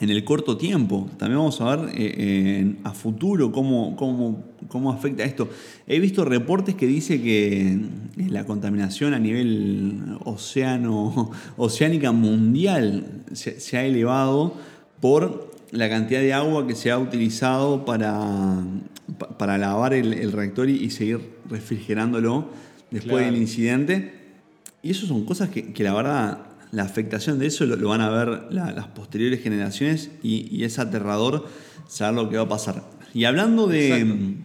[0.00, 1.08] en el corto tiempo.
[1.18, 5.48] También vamos a ver eh, a futuro cómo, cómo, cómo, afecta esto.
[5.86, 7.78] He visto reportes que dice que
[8.28, 14.54] la contaminación a nivel océano, oceánica mundial se, ha elevado
[15.00, 18.62] por la cantidad de agua que se ha utilizado para,
[19.38, 22.48] para lavar el, reactor y, seguir refrigerándolo
[22.90, 24.14] después del incidente.
[24.82, 28.10] Y eso son cosas que, que la verdad la afectación de eso lo, van a
[28.10, 31.46] ver las posteriores generaciones y, es aterrador
[31.88, 32.84] saber lo que va a pasar.
[33.14, 34.36] Y hablando de...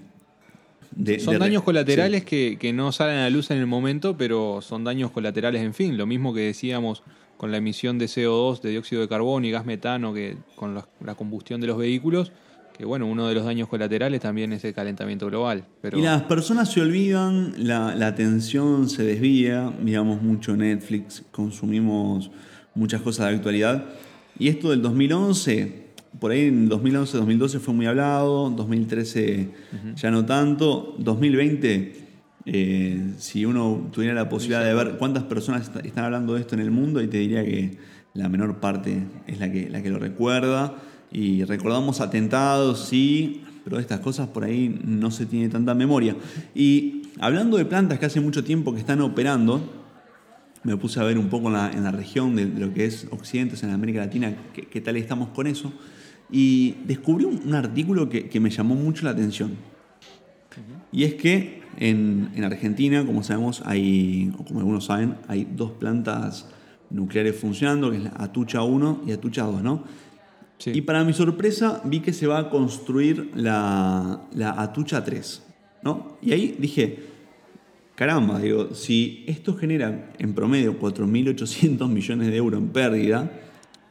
[1.20, 5.12] son daños colaterales que, no salen a la luz en el momento, pero son daños
[5.12, 5.98] colaterales en fin.
[5.98, 7.04] Lo mismo que decíamos
[7.38, 11.16] con la emisión de CO2, de dióxido de carbono y gas metano, que con la
[11.16, 12.32] combustión de los vehículos,
[12.78, 15.66] que bueno, uno de los daños colaterales también es el calentamiento global.
[15.82, 15.98] Pero...
[15.98, 22.32] Y las personas se olvidan, la, la atención se desvía, miramos mucho Netflix, consumimos
[22.74, 23.86] muchas cosas de actualidad.
[24.40, 25.83] Y esto del 2011,
[26.20, 29.50] por ahí en 2011-2012 fue muy hablado, 2013
[29.96, 31.94] ya no tanto, 2020,
[32.46, 36.62] eh, si uno tuviera la posibilidad de ver cuántas personas están hablando de esto en
[36.62, 37.78] el mundo, y te diría que
[38.14, 40.76] la menor parte es la que, la que lo recuerda.
[41.12, 46.16] Y recordamos atentados, sí, pero de estas cosas por ahí no se tiene tanta memoria.
[46.56, 49.62] Y hablando de plantas que hace mucho tiempo que están operando,
[50.64, 53.72] me puse a ver un poco en la, región de, lo que es Occidente, en
[53.72, 55.74] América Latina, qué, tal estamos con eso.
[56.32, 59.52] Y descubrí un, artículo que, me llamó mucho la atención.
[60.92, 65.72] Y es que en, en, Argentina, como sabemos, hay, o como algunos saben, hay dos
[65.72, 66.48] plantas
[66.90, 69.84] nucleares funcionando, que es la Atucha 1 y Atucha 2, ¿no?
[70.66, 74.22] Y para mi sorpresa vi que se va a construir la,
[74.58, 75.44] Atucha 3.
[75.82, 76.18] ¿no?
[76.22, 77.00] Y ahí dije,
[77.96, 83.32] caramba, digo, si esto genera en promedio 4.800 millones de euros en pérdida,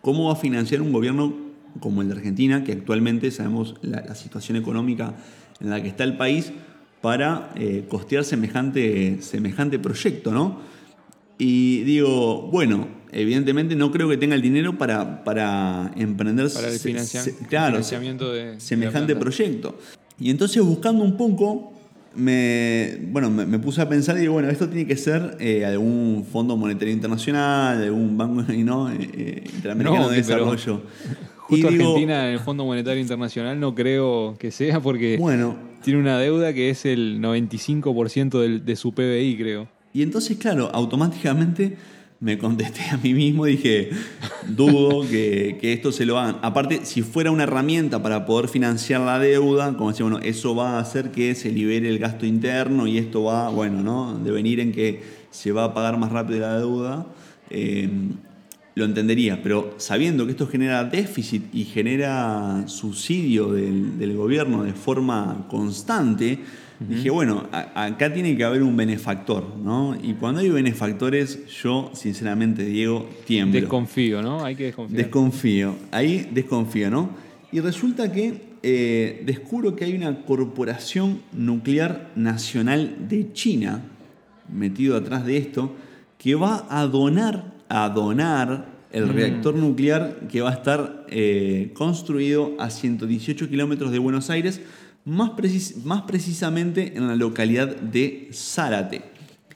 [0.01, 1.35] ¿cómo va a financiar un gobierno
[1.81, 5.15] como el de Argentina, que actualmente sabemos la, situación económica
[5.61, 6.53] en la que está el país,
[7.01, 10.31] para eh, costear semejante, semejante proyecto?
[10.33, 10.61] ¿no?
[11.39, 16.79] Y digo, bueno, evidentemente no creo que tenga el dinero para, para emprender para el,
[16.79, 19.79] financiamiento de semejante proyecto.
[20.21, 21.73] Y entonces buscando un poco,
[22.15, 26.27] me, bueno, me, puse a pensar y digo, bueno, esto tiene que ser eh, algún
[26.31, 28.91] Fondo Monetario Internacional, algún banco ¿no?
[28.91, 30.83] Eh, eh, interamericano de desarrollo.
[31.43, 36.19] Justo Argentina en el Fondo Monetario Internacional no creo que sea porque bueno, tiene una
[36.19, 39.69] deuda que es el 95% de su PBI, creo.
[39.93, 41.77] Y entonces, claro, automáticamente
[42.23, 43.91] me contesté a mí mismo y dije,
[44.49, 46.37] dudo que, esto se lo hagan.
[46.43, 50.77] Aparte, si fuera una herramienta para poder financiar la deuda, como decía, bueno, eso va
[50.77, 54.17] a hacer que se libere el gasto interno y esto va, bueno, ¿no?
[54.19, 57.07] De venir en que se va a pagar más rápido la deuda,
[57.51, 57.91] eh,
[58.75, 59.43] lo entendería.
[59.43, 66.39] Pero sabiendo que esto genera déficit y genera subsidio del, del gobierno de forma constante,
[66.89, 69.97] Dije, bueno, acá tiene que haber un benefactor, ¿no?
[70.01, 73.61] Y cuando hay benefactores, yo, sinceramente, Diego, tiemblo.
[73.61, 74.45] Desconfío, ¿no?
[74.45, 75.03] Hay que desconfiar.
[75.03, 77.11] Desconfío, ahí desconfío, ¿no?
[77.53, 83.83] Y resulta que eh, descubro que hay una corporación nuclear nacional de China,
[84.53, 85.75] metido atrás de esto,
[86.19, 89.13] que va a donar, a donar el Mm.
[89.13, 94.61] reactor nuclear que va a estar eh, construido a 118 kilómetros de Buenos Aires,
[95.07, 99.01] más, precis- más precisamente en la localidad de Zárate.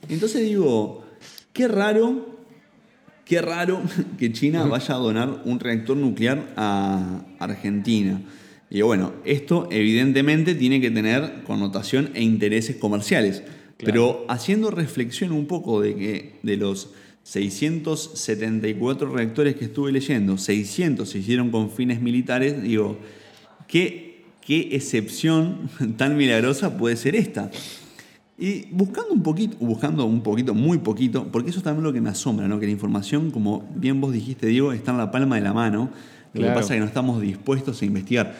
[0.09, 1.05] Entonces digo,
[1.53, 2.35] qué raro,
[3.25, 3.81] qué raro
[4.17, 8.19] que China vaya a donar un reactor nuclear a Argentina.
[8.69, 13.43] Y bueno, esto evidentemente tiene que tener connotación e intereses comerciales.
[13.77, 16.89] Pero haciendo reflexión un poco de que de los
[17.27, 22.97] 674 reactores que estuve leyendo, 600 se hicieron con fines militares, digo,
[23.67, 27.51] ¿qué, qué excepción tan milagrosa puede ser esta?
[28.39, 31.99] Y buscando un poquito, buscando un poquito, muy poquito, porque eso es también lo que
[31.99, 32.61] me asombra, ¿no?
[32.61, 35.89] Que la información, como bien vos dijiste, Diego, está en la palma de la mano.
[36.33, 36.53] Lo Claro.
[36.53, 38.37] que pasa es que no estamos dispuestos a investigar.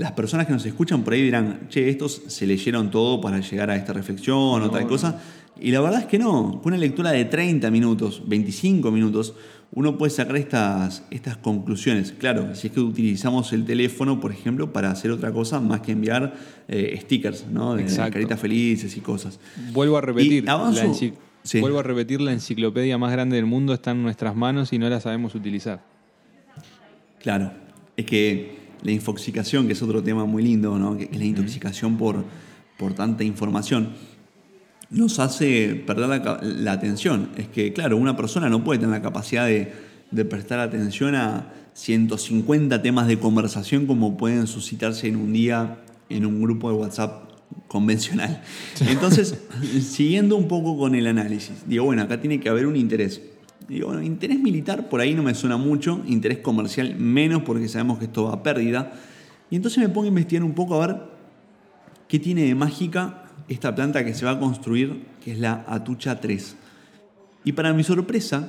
[0.00, 3.68] Las personas que nos escuchan por ahí dirán, che, estos se leyeron todo para llegar
[3.68, 5.20] a esta reflexión o tal cosa.
[5.60, 6.58] Y la verdad es que no.
[6.62, 9.34] Con una lectura de 30 minutos, 25 minutos,
[9.72, 12.12] uno puede sacar estas, estas conclusiones.
[12.16, 15.92] Claro, si es que utilizamos el teléfono, por ejemplo, para hacer otra cosa más que
[15.92, 16.32] enviar
[16.66, 17.74] eh, stickers, ¿no?
[17.74, 18.14] De Exacto.
[18.14, 19.38] caritas felices y cosas.
[19.74, 21.60] Vuelvo a repetir, avanzo- la Sí.
[21.60, 24.88] vuelvo a repetir, la enciclopedia más grande del mundo está en nuestras manos y no
[24.88, 25.82] la sabemos utilizar.
[27.22, 27.52] Claro,
[27.98, 30.96] es que la infoxicación, que es otro tema muy lindo, ¿no?
[30.96, 32.24] que es la intoxicación por,
[32.78, 33.90] por tanta información,
[34.90, 37.30] nos hace perder la, la atención.
[37.36, 39.72] Es que, claro, una persona no puede tener la capacidad de,
[40.10, 46.26] de prestar atención a 150 temas de conversación como pueden suscitarse en un día en
[46.26, 47.30] un grupo de WhatsApp
[47.68, 48.42] convencional.
[48.88, 49.38] Entonces,
[49.80, 53.22] siguiendo un poco con el análisis, digo, bueno, acá tiene que haber un interés.
[53.70, 58.00] Digo, bueno, interés militar por ahí no me suena mucho, interés comercial menos porque sabemos
[58.00, 58.90] que esto va a pérdida.
[59.48, 60.96] Y entonces me pongo a investigar un poco a ver
[62.08, 66.20] qué tiene de mágica esta planta que se va a construir, que es la Atucha
[66.20, 66.56] 3.
[67.44, 68.48] Y para mi sorpresa,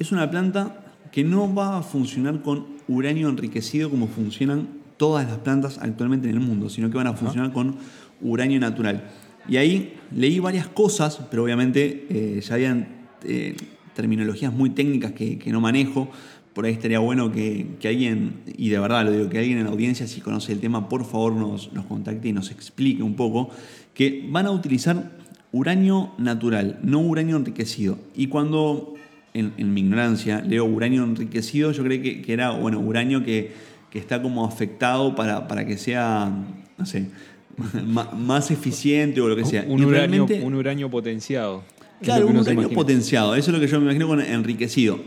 [0.00, 4.66] es una planta que no va a funcionar con uranio enriquecido como funcionan
[4.96, 7.76] todas las plantas actualmente en el mundo, sino que van a funcionar con
[8.20, 9.04] uranio natural.
[9.48, 12.88] Y ahí leí varias cosas, pero obviamente eh, ya habían
[13.22, 13.54] eh,
[13.94, 16.08] terminologías muy técnicas que, que no manejo.
[16.52, 19.64] Por ahí estaría bueno que, que alguien, y de verdad lo digo, que alguien en
[19.64, 23.14] la audiencia, si conoce el tema, por favor nos, nos contacte y nos explique un
[23.14, 23.50] poco,
[23.92, 25.12] que van a utilizar
[25.50, 27.98] uranio natural, no uranio enriquecido.
[28.14, 28.94] Y cuando,
[29.32, 33.52] en, en mi ignorancia, leo uranio enriquecido, yo creo que, que era, bueno, uranio que,
[33.90, 36.32] que está como afectado para, para que sea,
[36.76, 37.08] no sé,
[38.16, 39.64] más eficiente o lo que sea.
[39.68, 41.62] Un uranio, un uranio potenciado.
[42.02, 42.68] Claro, un imagina.
[42.68, 44.98] potenciado, eso es lo que yo me imagino con enriquecido.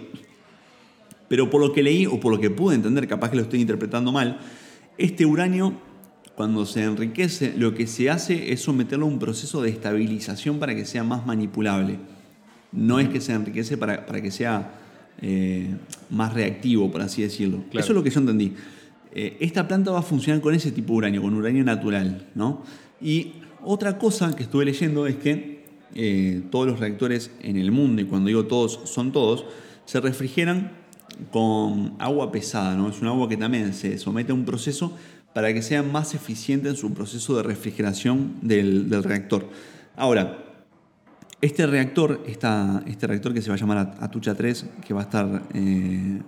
[1.28, 3.62] Pero por lo que leí o por lo que pude entender, capaz que lo estoy
[3.62, 4.40] interpretando mal,
[4.98, 5.74] este uranio,
[6.36, 10.76] cuando se enriquece, lo que se hace es someterlo a un proceso de estabilización para
[10.76, 12.00] que sea más manipulable.
[12.72, 14.72] No es que se enriquece para, para que sea
[15.22, 15.76] eh,
[16.10, 17.64] más reactivo, por así decirlo.
[17.70, 17.80] Claro.
[17.80, 18.54] Eso es lo que yo entendí.
[19.14, 22.28] Eh, esta planta va a funcionar con ese tipo de uranio, con uranio natural.
[22.36, 22.64] ¿no?
[23.02, 25.57] Y otra cosa que estuve leyendo es que
[25.96, 29.46] eh, todos los reactores en el mundo, y cuando digo todos, son todos,
[29.86, 30.72] se refrigeran
[31.32, 32.76] con agua pesada.
[32.76, 32.90] ¿no?
[32.90, 34.96] Es un agua que también se somete a un proceso
[35.34, 39.50] para que sea más eficiente en su proceso de refrigeración del, reactor.
[39.96, 40.44] Ahora,
[41.42, 45.04] este reactor, esta- este reactor que se va a llamar Atucha 3, que va a
[45.04, 46.22] estar eh,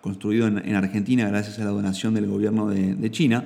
[0.00, 3.44] construido en, en Argentina gracias a la donación del gobierno de China,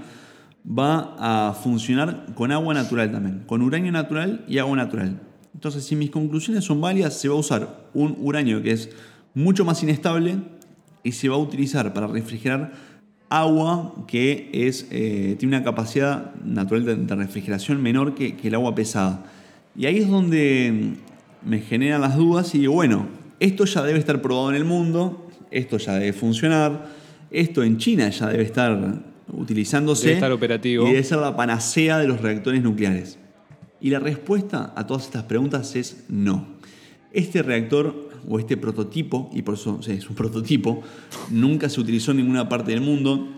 [0.66, 1.16] va
[1.48, 5.20] a funcionar con agua natural también, con uranio natural y agua natural.
[5.54, 8.90] Entonces, si mis conclusiones son válidas, se va a usar un uranio que es
[9.34, 10.36] mucho más inestable
[11.02, 12.72] y se va a utilizar para refrigerar
[13.28, 18.74] agua que es, eh, tiene una capacidad natural de, refrigeración menor que, que el agua
[18.74, 19.24] pesada.
[19.76, 20.94] Y ahí es donde
[21.44, 23.06] me generan las dudas y digo, bueno,
[23.38, 26.88] esto ya debe estar probado en el mundo, esto ya debe funcionar,
[27.30, 29.00] esto en China ya debe estar
[29.32, 30.06] utilizándose.
[30.06, 30.86] Debe estar operativo.
[30.86, 33.18] Y debe ser la panacea de los reactores nucleares.
[33.80, 36.46] Y la respuesta a todas estas preguntas es no.
[37.12, 40.82] Este reactor o este prototipo, y por eso es un prototipo,
[41.30, 43.28] nunca se utilizó en ninguna parte del mundo,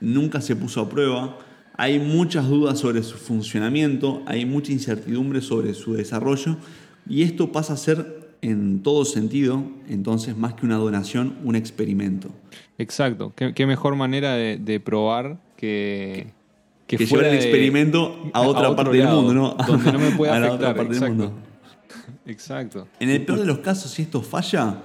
[0.00, 1.38] nunca se puso a prueba,
[1.76, 6.56] hay muchas dudas sobre su funcionamiento, hay mucha incertidumbre sobre su desarrollo,
[7.08, 12.30] y esto pasa a ser en todo sentido, entonces más que una donación, un experimento.
[12.78, 13.32] Exacto.
[13.36, 16.32] ¿Qué, qué mejor manera de, de probar que,
[16.96, 19.56] Que, llevar el de- experimento a otra parte del mundo, ¿no?
[19.66, 21.04] Donde no me puede a la otra parte exacto.
[21.06, 21.32] del mundo.
[22.26, 22.86] Exacto.
[23.00, 24.76] En el peor de los casos, si esto falla,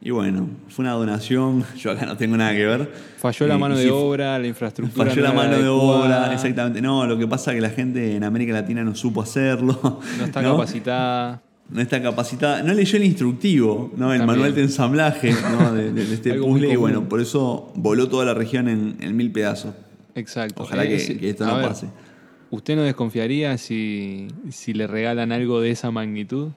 [0.00, 2.92] y bueno, fue una donación, yo acá no tengo nada que ver.
[3.18, 5.06] Falló la Eh, mano de si obra, la infraestructura.
[5.10, 6.80] Falló la no mano de obra, exactamente.
[6.82, 10.00] No, lo que pasa es que la gente en América Latina no supo hacerlo.
[10.18, 11.42] No está capacitada.
[11.70, 14.12] no está capacitada, no leyó el instructivo, ¿no?
[14.12, 18.68] el manual de ensamblaje de, este puzzle y bueno, por eso voló toda la región
[18.68, 19.74] en, mil pedazos.
[20.14, 20.62] Exacto.
[20.62, 21.88] Ojalá que, esto no pase.
[22.50, 26.50] ¿Usted no desconfiaría si, si le regalan algo de esa magnitud?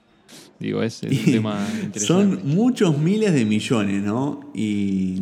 [0.59, 2.05] Digo, es, un tema interesante.
[2.05, 4.51] Son muchos miles de millones, ¿no?
[4.53, 5.21] Y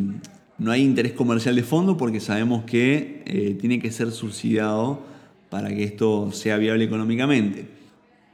[0.58, 5.02] no hay interés comercial de fondo porque sabemos que eh, tiene que ser subsidiado
[5.50, 7.68] para que esto sea viable económicamente.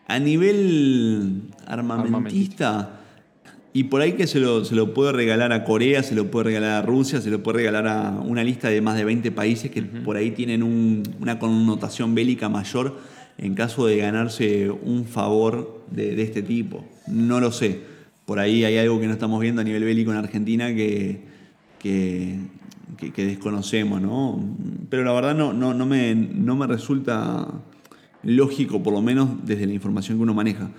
[0.06, 3.01] A nivel armamentista,
[3.74, 6.44] y por ahí que se lo, se lo, puede regalar a Corea, se lo puede
[6.44, 9.70] regalar a Rusia, se lo puede regalar a una lista de más de 20 países
[9.70, 12.98] que por ahí tienen una connotación bélica mayor
[13.38, 16.84] en caso de ganarse un favor de, este tipo.
[17.06, 17.80] No lo sé.
[18.26, 21.22] Por ahí hay algo que no estamos viendo a nivel bélico en Argentina que,
[21.78, 22.38] que,
[23.16, 24.38] desconocemos, ¿no?
[24.90, 27.48] Pero la verdad no, no, no, me, no me resulta
[28.22, 30.70] lógico, por lo menos desde la información que uno maneja.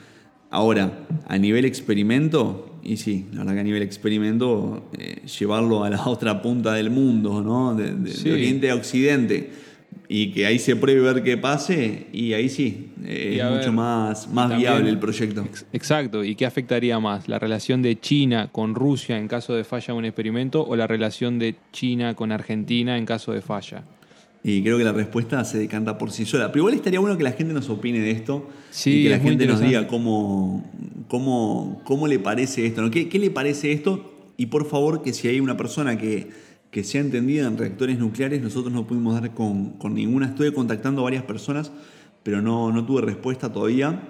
[0.52, 5.90] Ahora, a nivel experimento, y sí, la verdad que a nivel experimento, eh, llevarlo a
[5.90, 7.76] la otra punta del mundo, ¿no?
[7.76, 9.50] De, Oriente a Occidente,
[10.10, 14.28] y que ahí se pruebe ver qué pase, y ahí sí, eh, es mucho más,
[14.30, 15.48] más viable el proyecto.
[15.72, 17.28] Exacto, ¿y qué afectaría más?
[17.28, 21.40] ¿La relación de China con Rusia en caso de falla un experimento o la relación
[21.40, 23.84] de China con Argentina en caso de falla?
[24.44, 26.52] Y creo que la respuesta se decanta por sí sola.
[26.52, 28.50] Pero igual estaría bueno que la gente nos opine de esto.
[28.72, 30.70] Sí, y que la gente nos diga cómo,
[31.08, 32.82] cómo, cómo le parece esto.
[32.82, 32.92] ¿no?
[32.92, 34.34] ¿Qué, le parece esto?
[34.36, 36.30] Y por favor, que si hay una persona que,
[36.72, 40.26] que sea entendida en reactores nucleares, nosotros no pudimos dar con, ninguna.
[40.26, 41.72] Estuve contactando a varias personas,
[42.24, 44.10] pero no, no tuve respuesta todavía.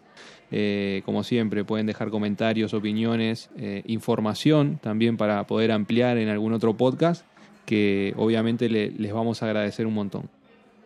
[0.49, 6.51] Eh, como siempre, pueden dejar comentarios, opiniones, eh, información también para poder ampliar en algún
[6.51, 7.28] otro podcast
[7.68, 10.32] que obviamente les vamos a agradecer un montón.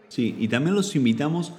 [0.10, 1.54] Sí, y también los invitamos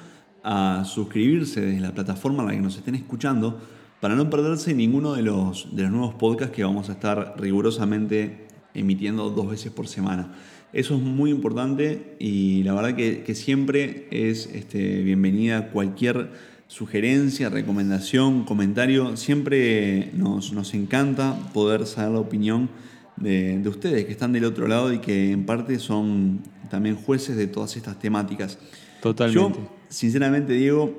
[0.45, 3.59] a suscribirse desde la plataforma en la que nos estén escuchando
[4.01, 8.47] para no perderse ninguno de los, de los nuevos podcasts que vamos a estar rigurosamente
[8.75, 10.33] emitiendo dos veces por semana.
[10.73, 16.31] Eso es muy importante y la verdad que, siempre es este, bienvenida cualquier
[16.69, 19.17] sugerencia, recomendación, comentario.
[19.17, 22.71] Siempre nos, nos encanta poder saber la opinión
[23.17, 26.41] de, de, ustedes que están del otro lado y que en parte son
[26.71, 28.59] también jueces de todas estas temáticas.
[29.03, 29.59] Totalmente
[29.91, 30.99] sinceramente, Diego,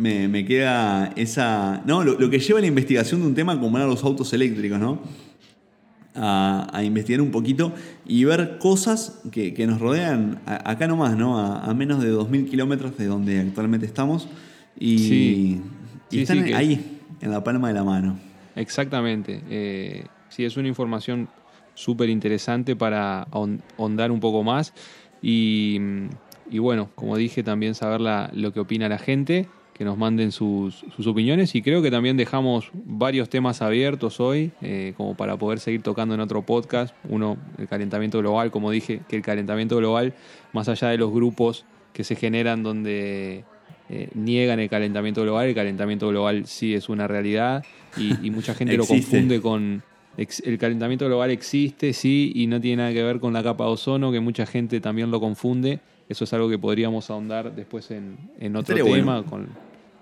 [0.00, 1.82] me, queda esa.
[1.84, 5.00] No, lo, que lleva la investigación de un tema como eran los autos eléctricos, ¿no?
[6.14, 7.72] A, investigar un poquito
[8.06, 11.38] y ver cosas que, nos rodean acá nomás, ¿no?
[11.38, 14.28] A, menos de 2.000 kilómetros de donde actualmente estamos.
[14.78, 15.60] Y,
[16.10, 18.18] están ahí, en la palma de la mano.
[18.56, 19.42] Exactamente.
[19.48, 21.28] Eh, sí, es una información
[21.74, 23.22] súper interesante para
[23.76, 24.72] ahondar un poco más.
[25.22, 25.78] Y
[26.50, 28.00] y bueno, como dije, también saber
[28.32, 29.48] lo que opina la gente,
[29.80, 31.54] que nos manden sus, opiniones.
[31.54, 36.14] Y creo que también dejamos varios temas abiertos hoy, eh, como para poder seguir tocando
[36.14, 36.94] en otro podcast.
[37.08, 40.12] Uno, el calentamiento global, como dije, que el calentamiento global,
[40.52, 41.64] más allá de los grupos
[41.94, 43.44] que se generan donde
[43.88, 47.64] eh, niegan el calentamiento global, el calentamiento global sí es una realidad.
[47.96, 49.82] Y, mucha gente lo confunde con...
[50.18, 53.70] El calentamiento global existe, sí, y no tiene nada que ver con la capa de
[53.70, 55.80] ozono, que mucha gente también lo confunde.
[56.10, 59.48] Eso es algo que podríamos ahondar después en, otro tema, con,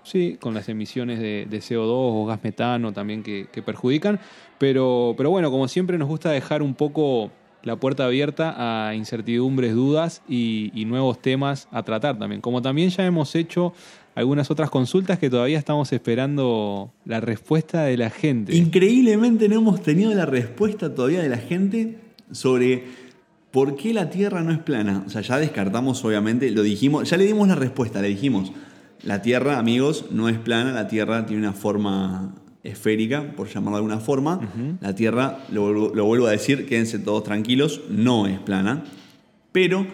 [0.03, 4.19] sí, con las emisiones de, CO2 o gas metano también que, perjudican.
[4.57, 7.31] Pero, pero bueno, como siempre nos gusta dejar un poco
[7.63, 12.41] la puerta abierta a incertidumbres, dudas y, nuevos temas a tratar también.
[12.41, 13.73] Como también ya hemos hecho
[14.15, 18.55] algunas otras consultas que todavía estamos esperando la respuesta de la gente.
[18.55, 21.99] Increíblemente no hemos tenido la respuesta todavía de la gente
[22.31, 22.85] sobre
[23.51, 25.03] ¿Por qué la Tierra no es plana?
[25.07, 28.51] O sea, ya descartamos, obviamente, lo dijimos, ya le dimos la respuesta, le dijimos,
[29.03, 33.83] la Tierra, amigos, no es plana, la Tierra tiene una forma esférica, por llamarlo de
[33.83, 34.77] alguna forma.
[34.81, 38.83] La Tierra, lo, lo, vuelvo a decir, quédense todos tranquilos, no es plana.
[39.51, 39.87] Pero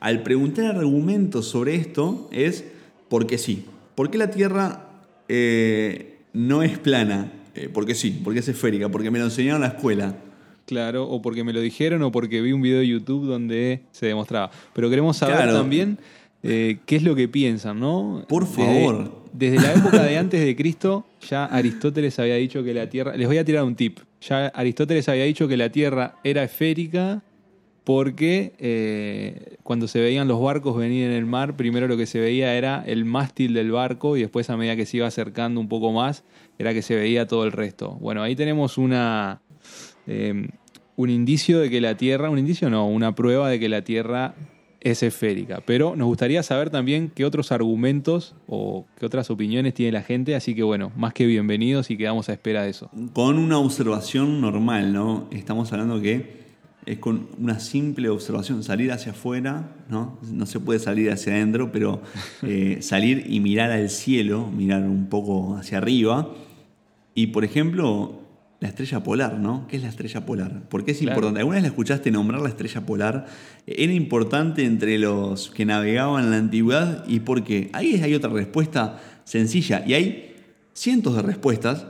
[0.00, 2.64] al preguntar argumentos sobre esto es,
[3.08, 3.64] ¿por qué sí?
[3.94, 4.88] ¿Por qué la Tierra
[5.28, 7.32] eh, no es plana?
[7.54, 10.16] Eh, porque sí, porque es esférica, porque me lo enseñaron en la escuela.
[10.64, 14.06] Claro, o porque me lo dijeron o porque vi un video de YouTube donde se
[14.06, 14.50] demostraba.
[14.72, 15.98] Pero queremos saber también
[16.42, 18.24] eh, qué es lo que piensan, ¿no?
[18.28, 19.22] Por favor.
[19.32, 23.16] Desde, la época de antes de Cristo, ya Aristóteles había dicho que la Tierra.
[23.16, 24.00] Les voy a tirar un tip.
[24.20, 27.22] Ya Aristóteles había dicho que la Tierra era esférica
[27.84, 32.20] porque eh, cuando se veían los barcos venir en el mar, primero lo que se
[32.20, 35.68] veía era el mástil del barco y después a medida que se iba acercando un
[35.68, 36.24] poco más,
[36.58, 37.96] era que se veía todo el resto.
[38.00, 39.40] Bueno, ahí tenemos una,
[40.06, 40.48] eh,
[40.94, 44.34] un indicio de que la Tierra, un indicio no, una prueba de que la Tierra
[44.82, 45.62] es esférica.
[45.64, 50.34] Pero nos gustaría saber también qué otros argumentos o qué otras opiniones tiene la gente,
[50.34, 52.90] así que bueno, más que bienvenidos y quedamos a espera de eso.
[53.12, 55.28] Con una observación normal, ¿no?
[55.30, 56.42] Estamos hablando que
[56.84, 60.18] es con una simple observación, salir hacia afuera, ¿no?
[60.22, 62.02] No se puede salir hacia adentro, pero
[62.42, 66.28] eh, salir y mirar al cielo, mirar un poco hacia arriba.
[67.14, 68.21] Y por ejemplo,
[68.62, 69.66] la estrella polar, ¿no?
[69.66, 70.62] ¿Qué es la estrella polar?
[70.68, 71.40] ¿Por qué es importante?
[71.40, 73.26] ¿Alguna vez la escuchaste nombrar la estrella polar?
[73.66, 77.04] ¿Era importante entre los que navegaban en la antigüedad?
[77.08, 77.70] ¿Y por qué?
[77.72, 79.82] Ahí hay otra respuesta sencilla.
[79.84, 80.36] Y hay
[80.74, 81.86] cientos de respuestas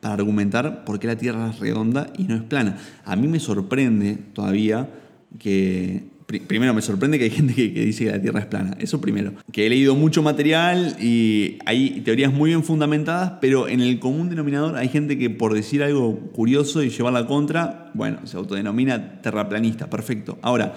[0.00, 2.76] para argumentar por qué la Tierra es redonda y no es plana.
[3.04, 4.90] A mí me sorprende todavía
[5.38, 8.76] que primero me sorprende que hay gente que, dice que la Tierra es plana.
[8.80, 9.32] Eso primero.
[9.52, 14.28] Que he leído mucho material y hay teorías muy bien fundamentadas, pero en el común
[14.28, 19.20] denominador hay gente que por decir algo curioso y llevar la contra, bueno, se autodenomina
[19.22, 19.88] terraplanista.
[19.88, 20.38] Perfecto.
[20.42, 20.74] Ahora,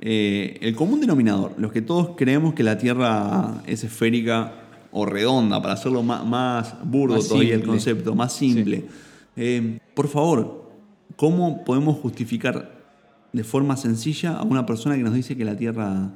[0.00, 4.54] eh, el común denominador, los que todos creemos que la Tierra es esférica
[4.92, 8.84] o redonda, para hacerlo más, burdo todavía el concepto, más simple.
[9.36, 10.70] Eh, por favor,
[11.16, 12.78] ¿cómo podemos justificar
[13.32, 16.10] de forma sencilla a una persona que nos dice que la Tierra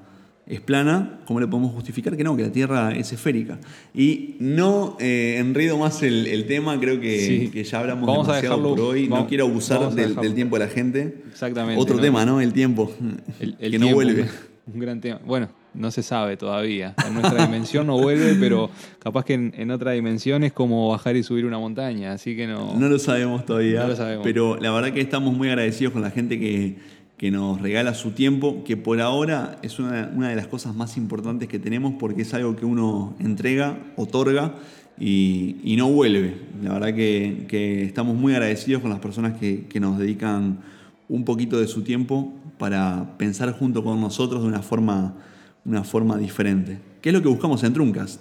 [0.47, 3.59] es plana, ¿cómo le podemos justificar que no, que la Tierra es esférica?
[3.95, 9.09] Y no eh, enredo más el, tema, creo que, ya hablamos demasiado por hoy.
[9.09, 11.23] no quiero abusar del, tiempo de la gente.
[11.31, 11.81] Exactamente.
[11.81, 12.41] Otro tema, ¿no?
[12.41, 12.93] El tiempo.
[13.41, 14.29] El, que no vuelve.
[14.73, 15.21] Un gran tema.
[15.25, 16.95] Bueno, no se sabe todavía.
[17.07, 21.23] En nuestra dimensión no vuelve, pero capaz que en, otra dimensión es como bajar y
[21.23, 22.75] subir una montaña, así que no.
[22.79, 23.83] No lo sabemos todavía.
[23.83, 24.25] No lo sabemos.
[24.25, 26.77] Pero la verdad que estamos muy agradecidos con la gente que
[27.23, 31.49] que nos regala su tiempo, que por ahora es una, de las cosas más importantes
[31.49, 34.57] que tenemos porque es algo que uno entrega, otorga
[34.99, 36.35] y, no vuelve.
[36.61, 40.62] La verdad que, estamos muy agradecidos con las personas que, nos dedican
[41.09, 45.14] un poquito de su tiempo para pensar junto con nosotros de una forma,
[45.64, 46.81] una forma diferente.
[47.01, 48.18] ¿Qué es lo que buscamos en Truncas?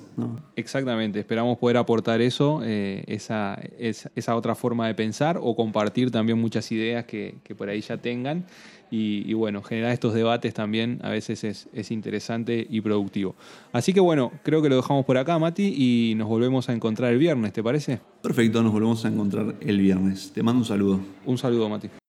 [0.55, 6.39] Exactamente, esperamos poder aportar eso, eh, esa, esa, otra forma de pensar o compartir también
[6.39, 8.45] muchas ideas que, que por ahí ya tengan
[8.91, 13.35] y, bueno, generar estos debates también a veces es, interesante y productivo.
[13.71, 17.13] Así que bueno, creo que lo dejamos por acá, Mati, y nos volvemos a encontrar
[17.13, 17.99] el viernes, ¿te parece?
[18.21, 20.31] Perfecto, nos volvemos a encontrar el viernes.
[20.33, 20.99] Te mando un saludo.
[21.25, 22.00] Un saludo, Mati.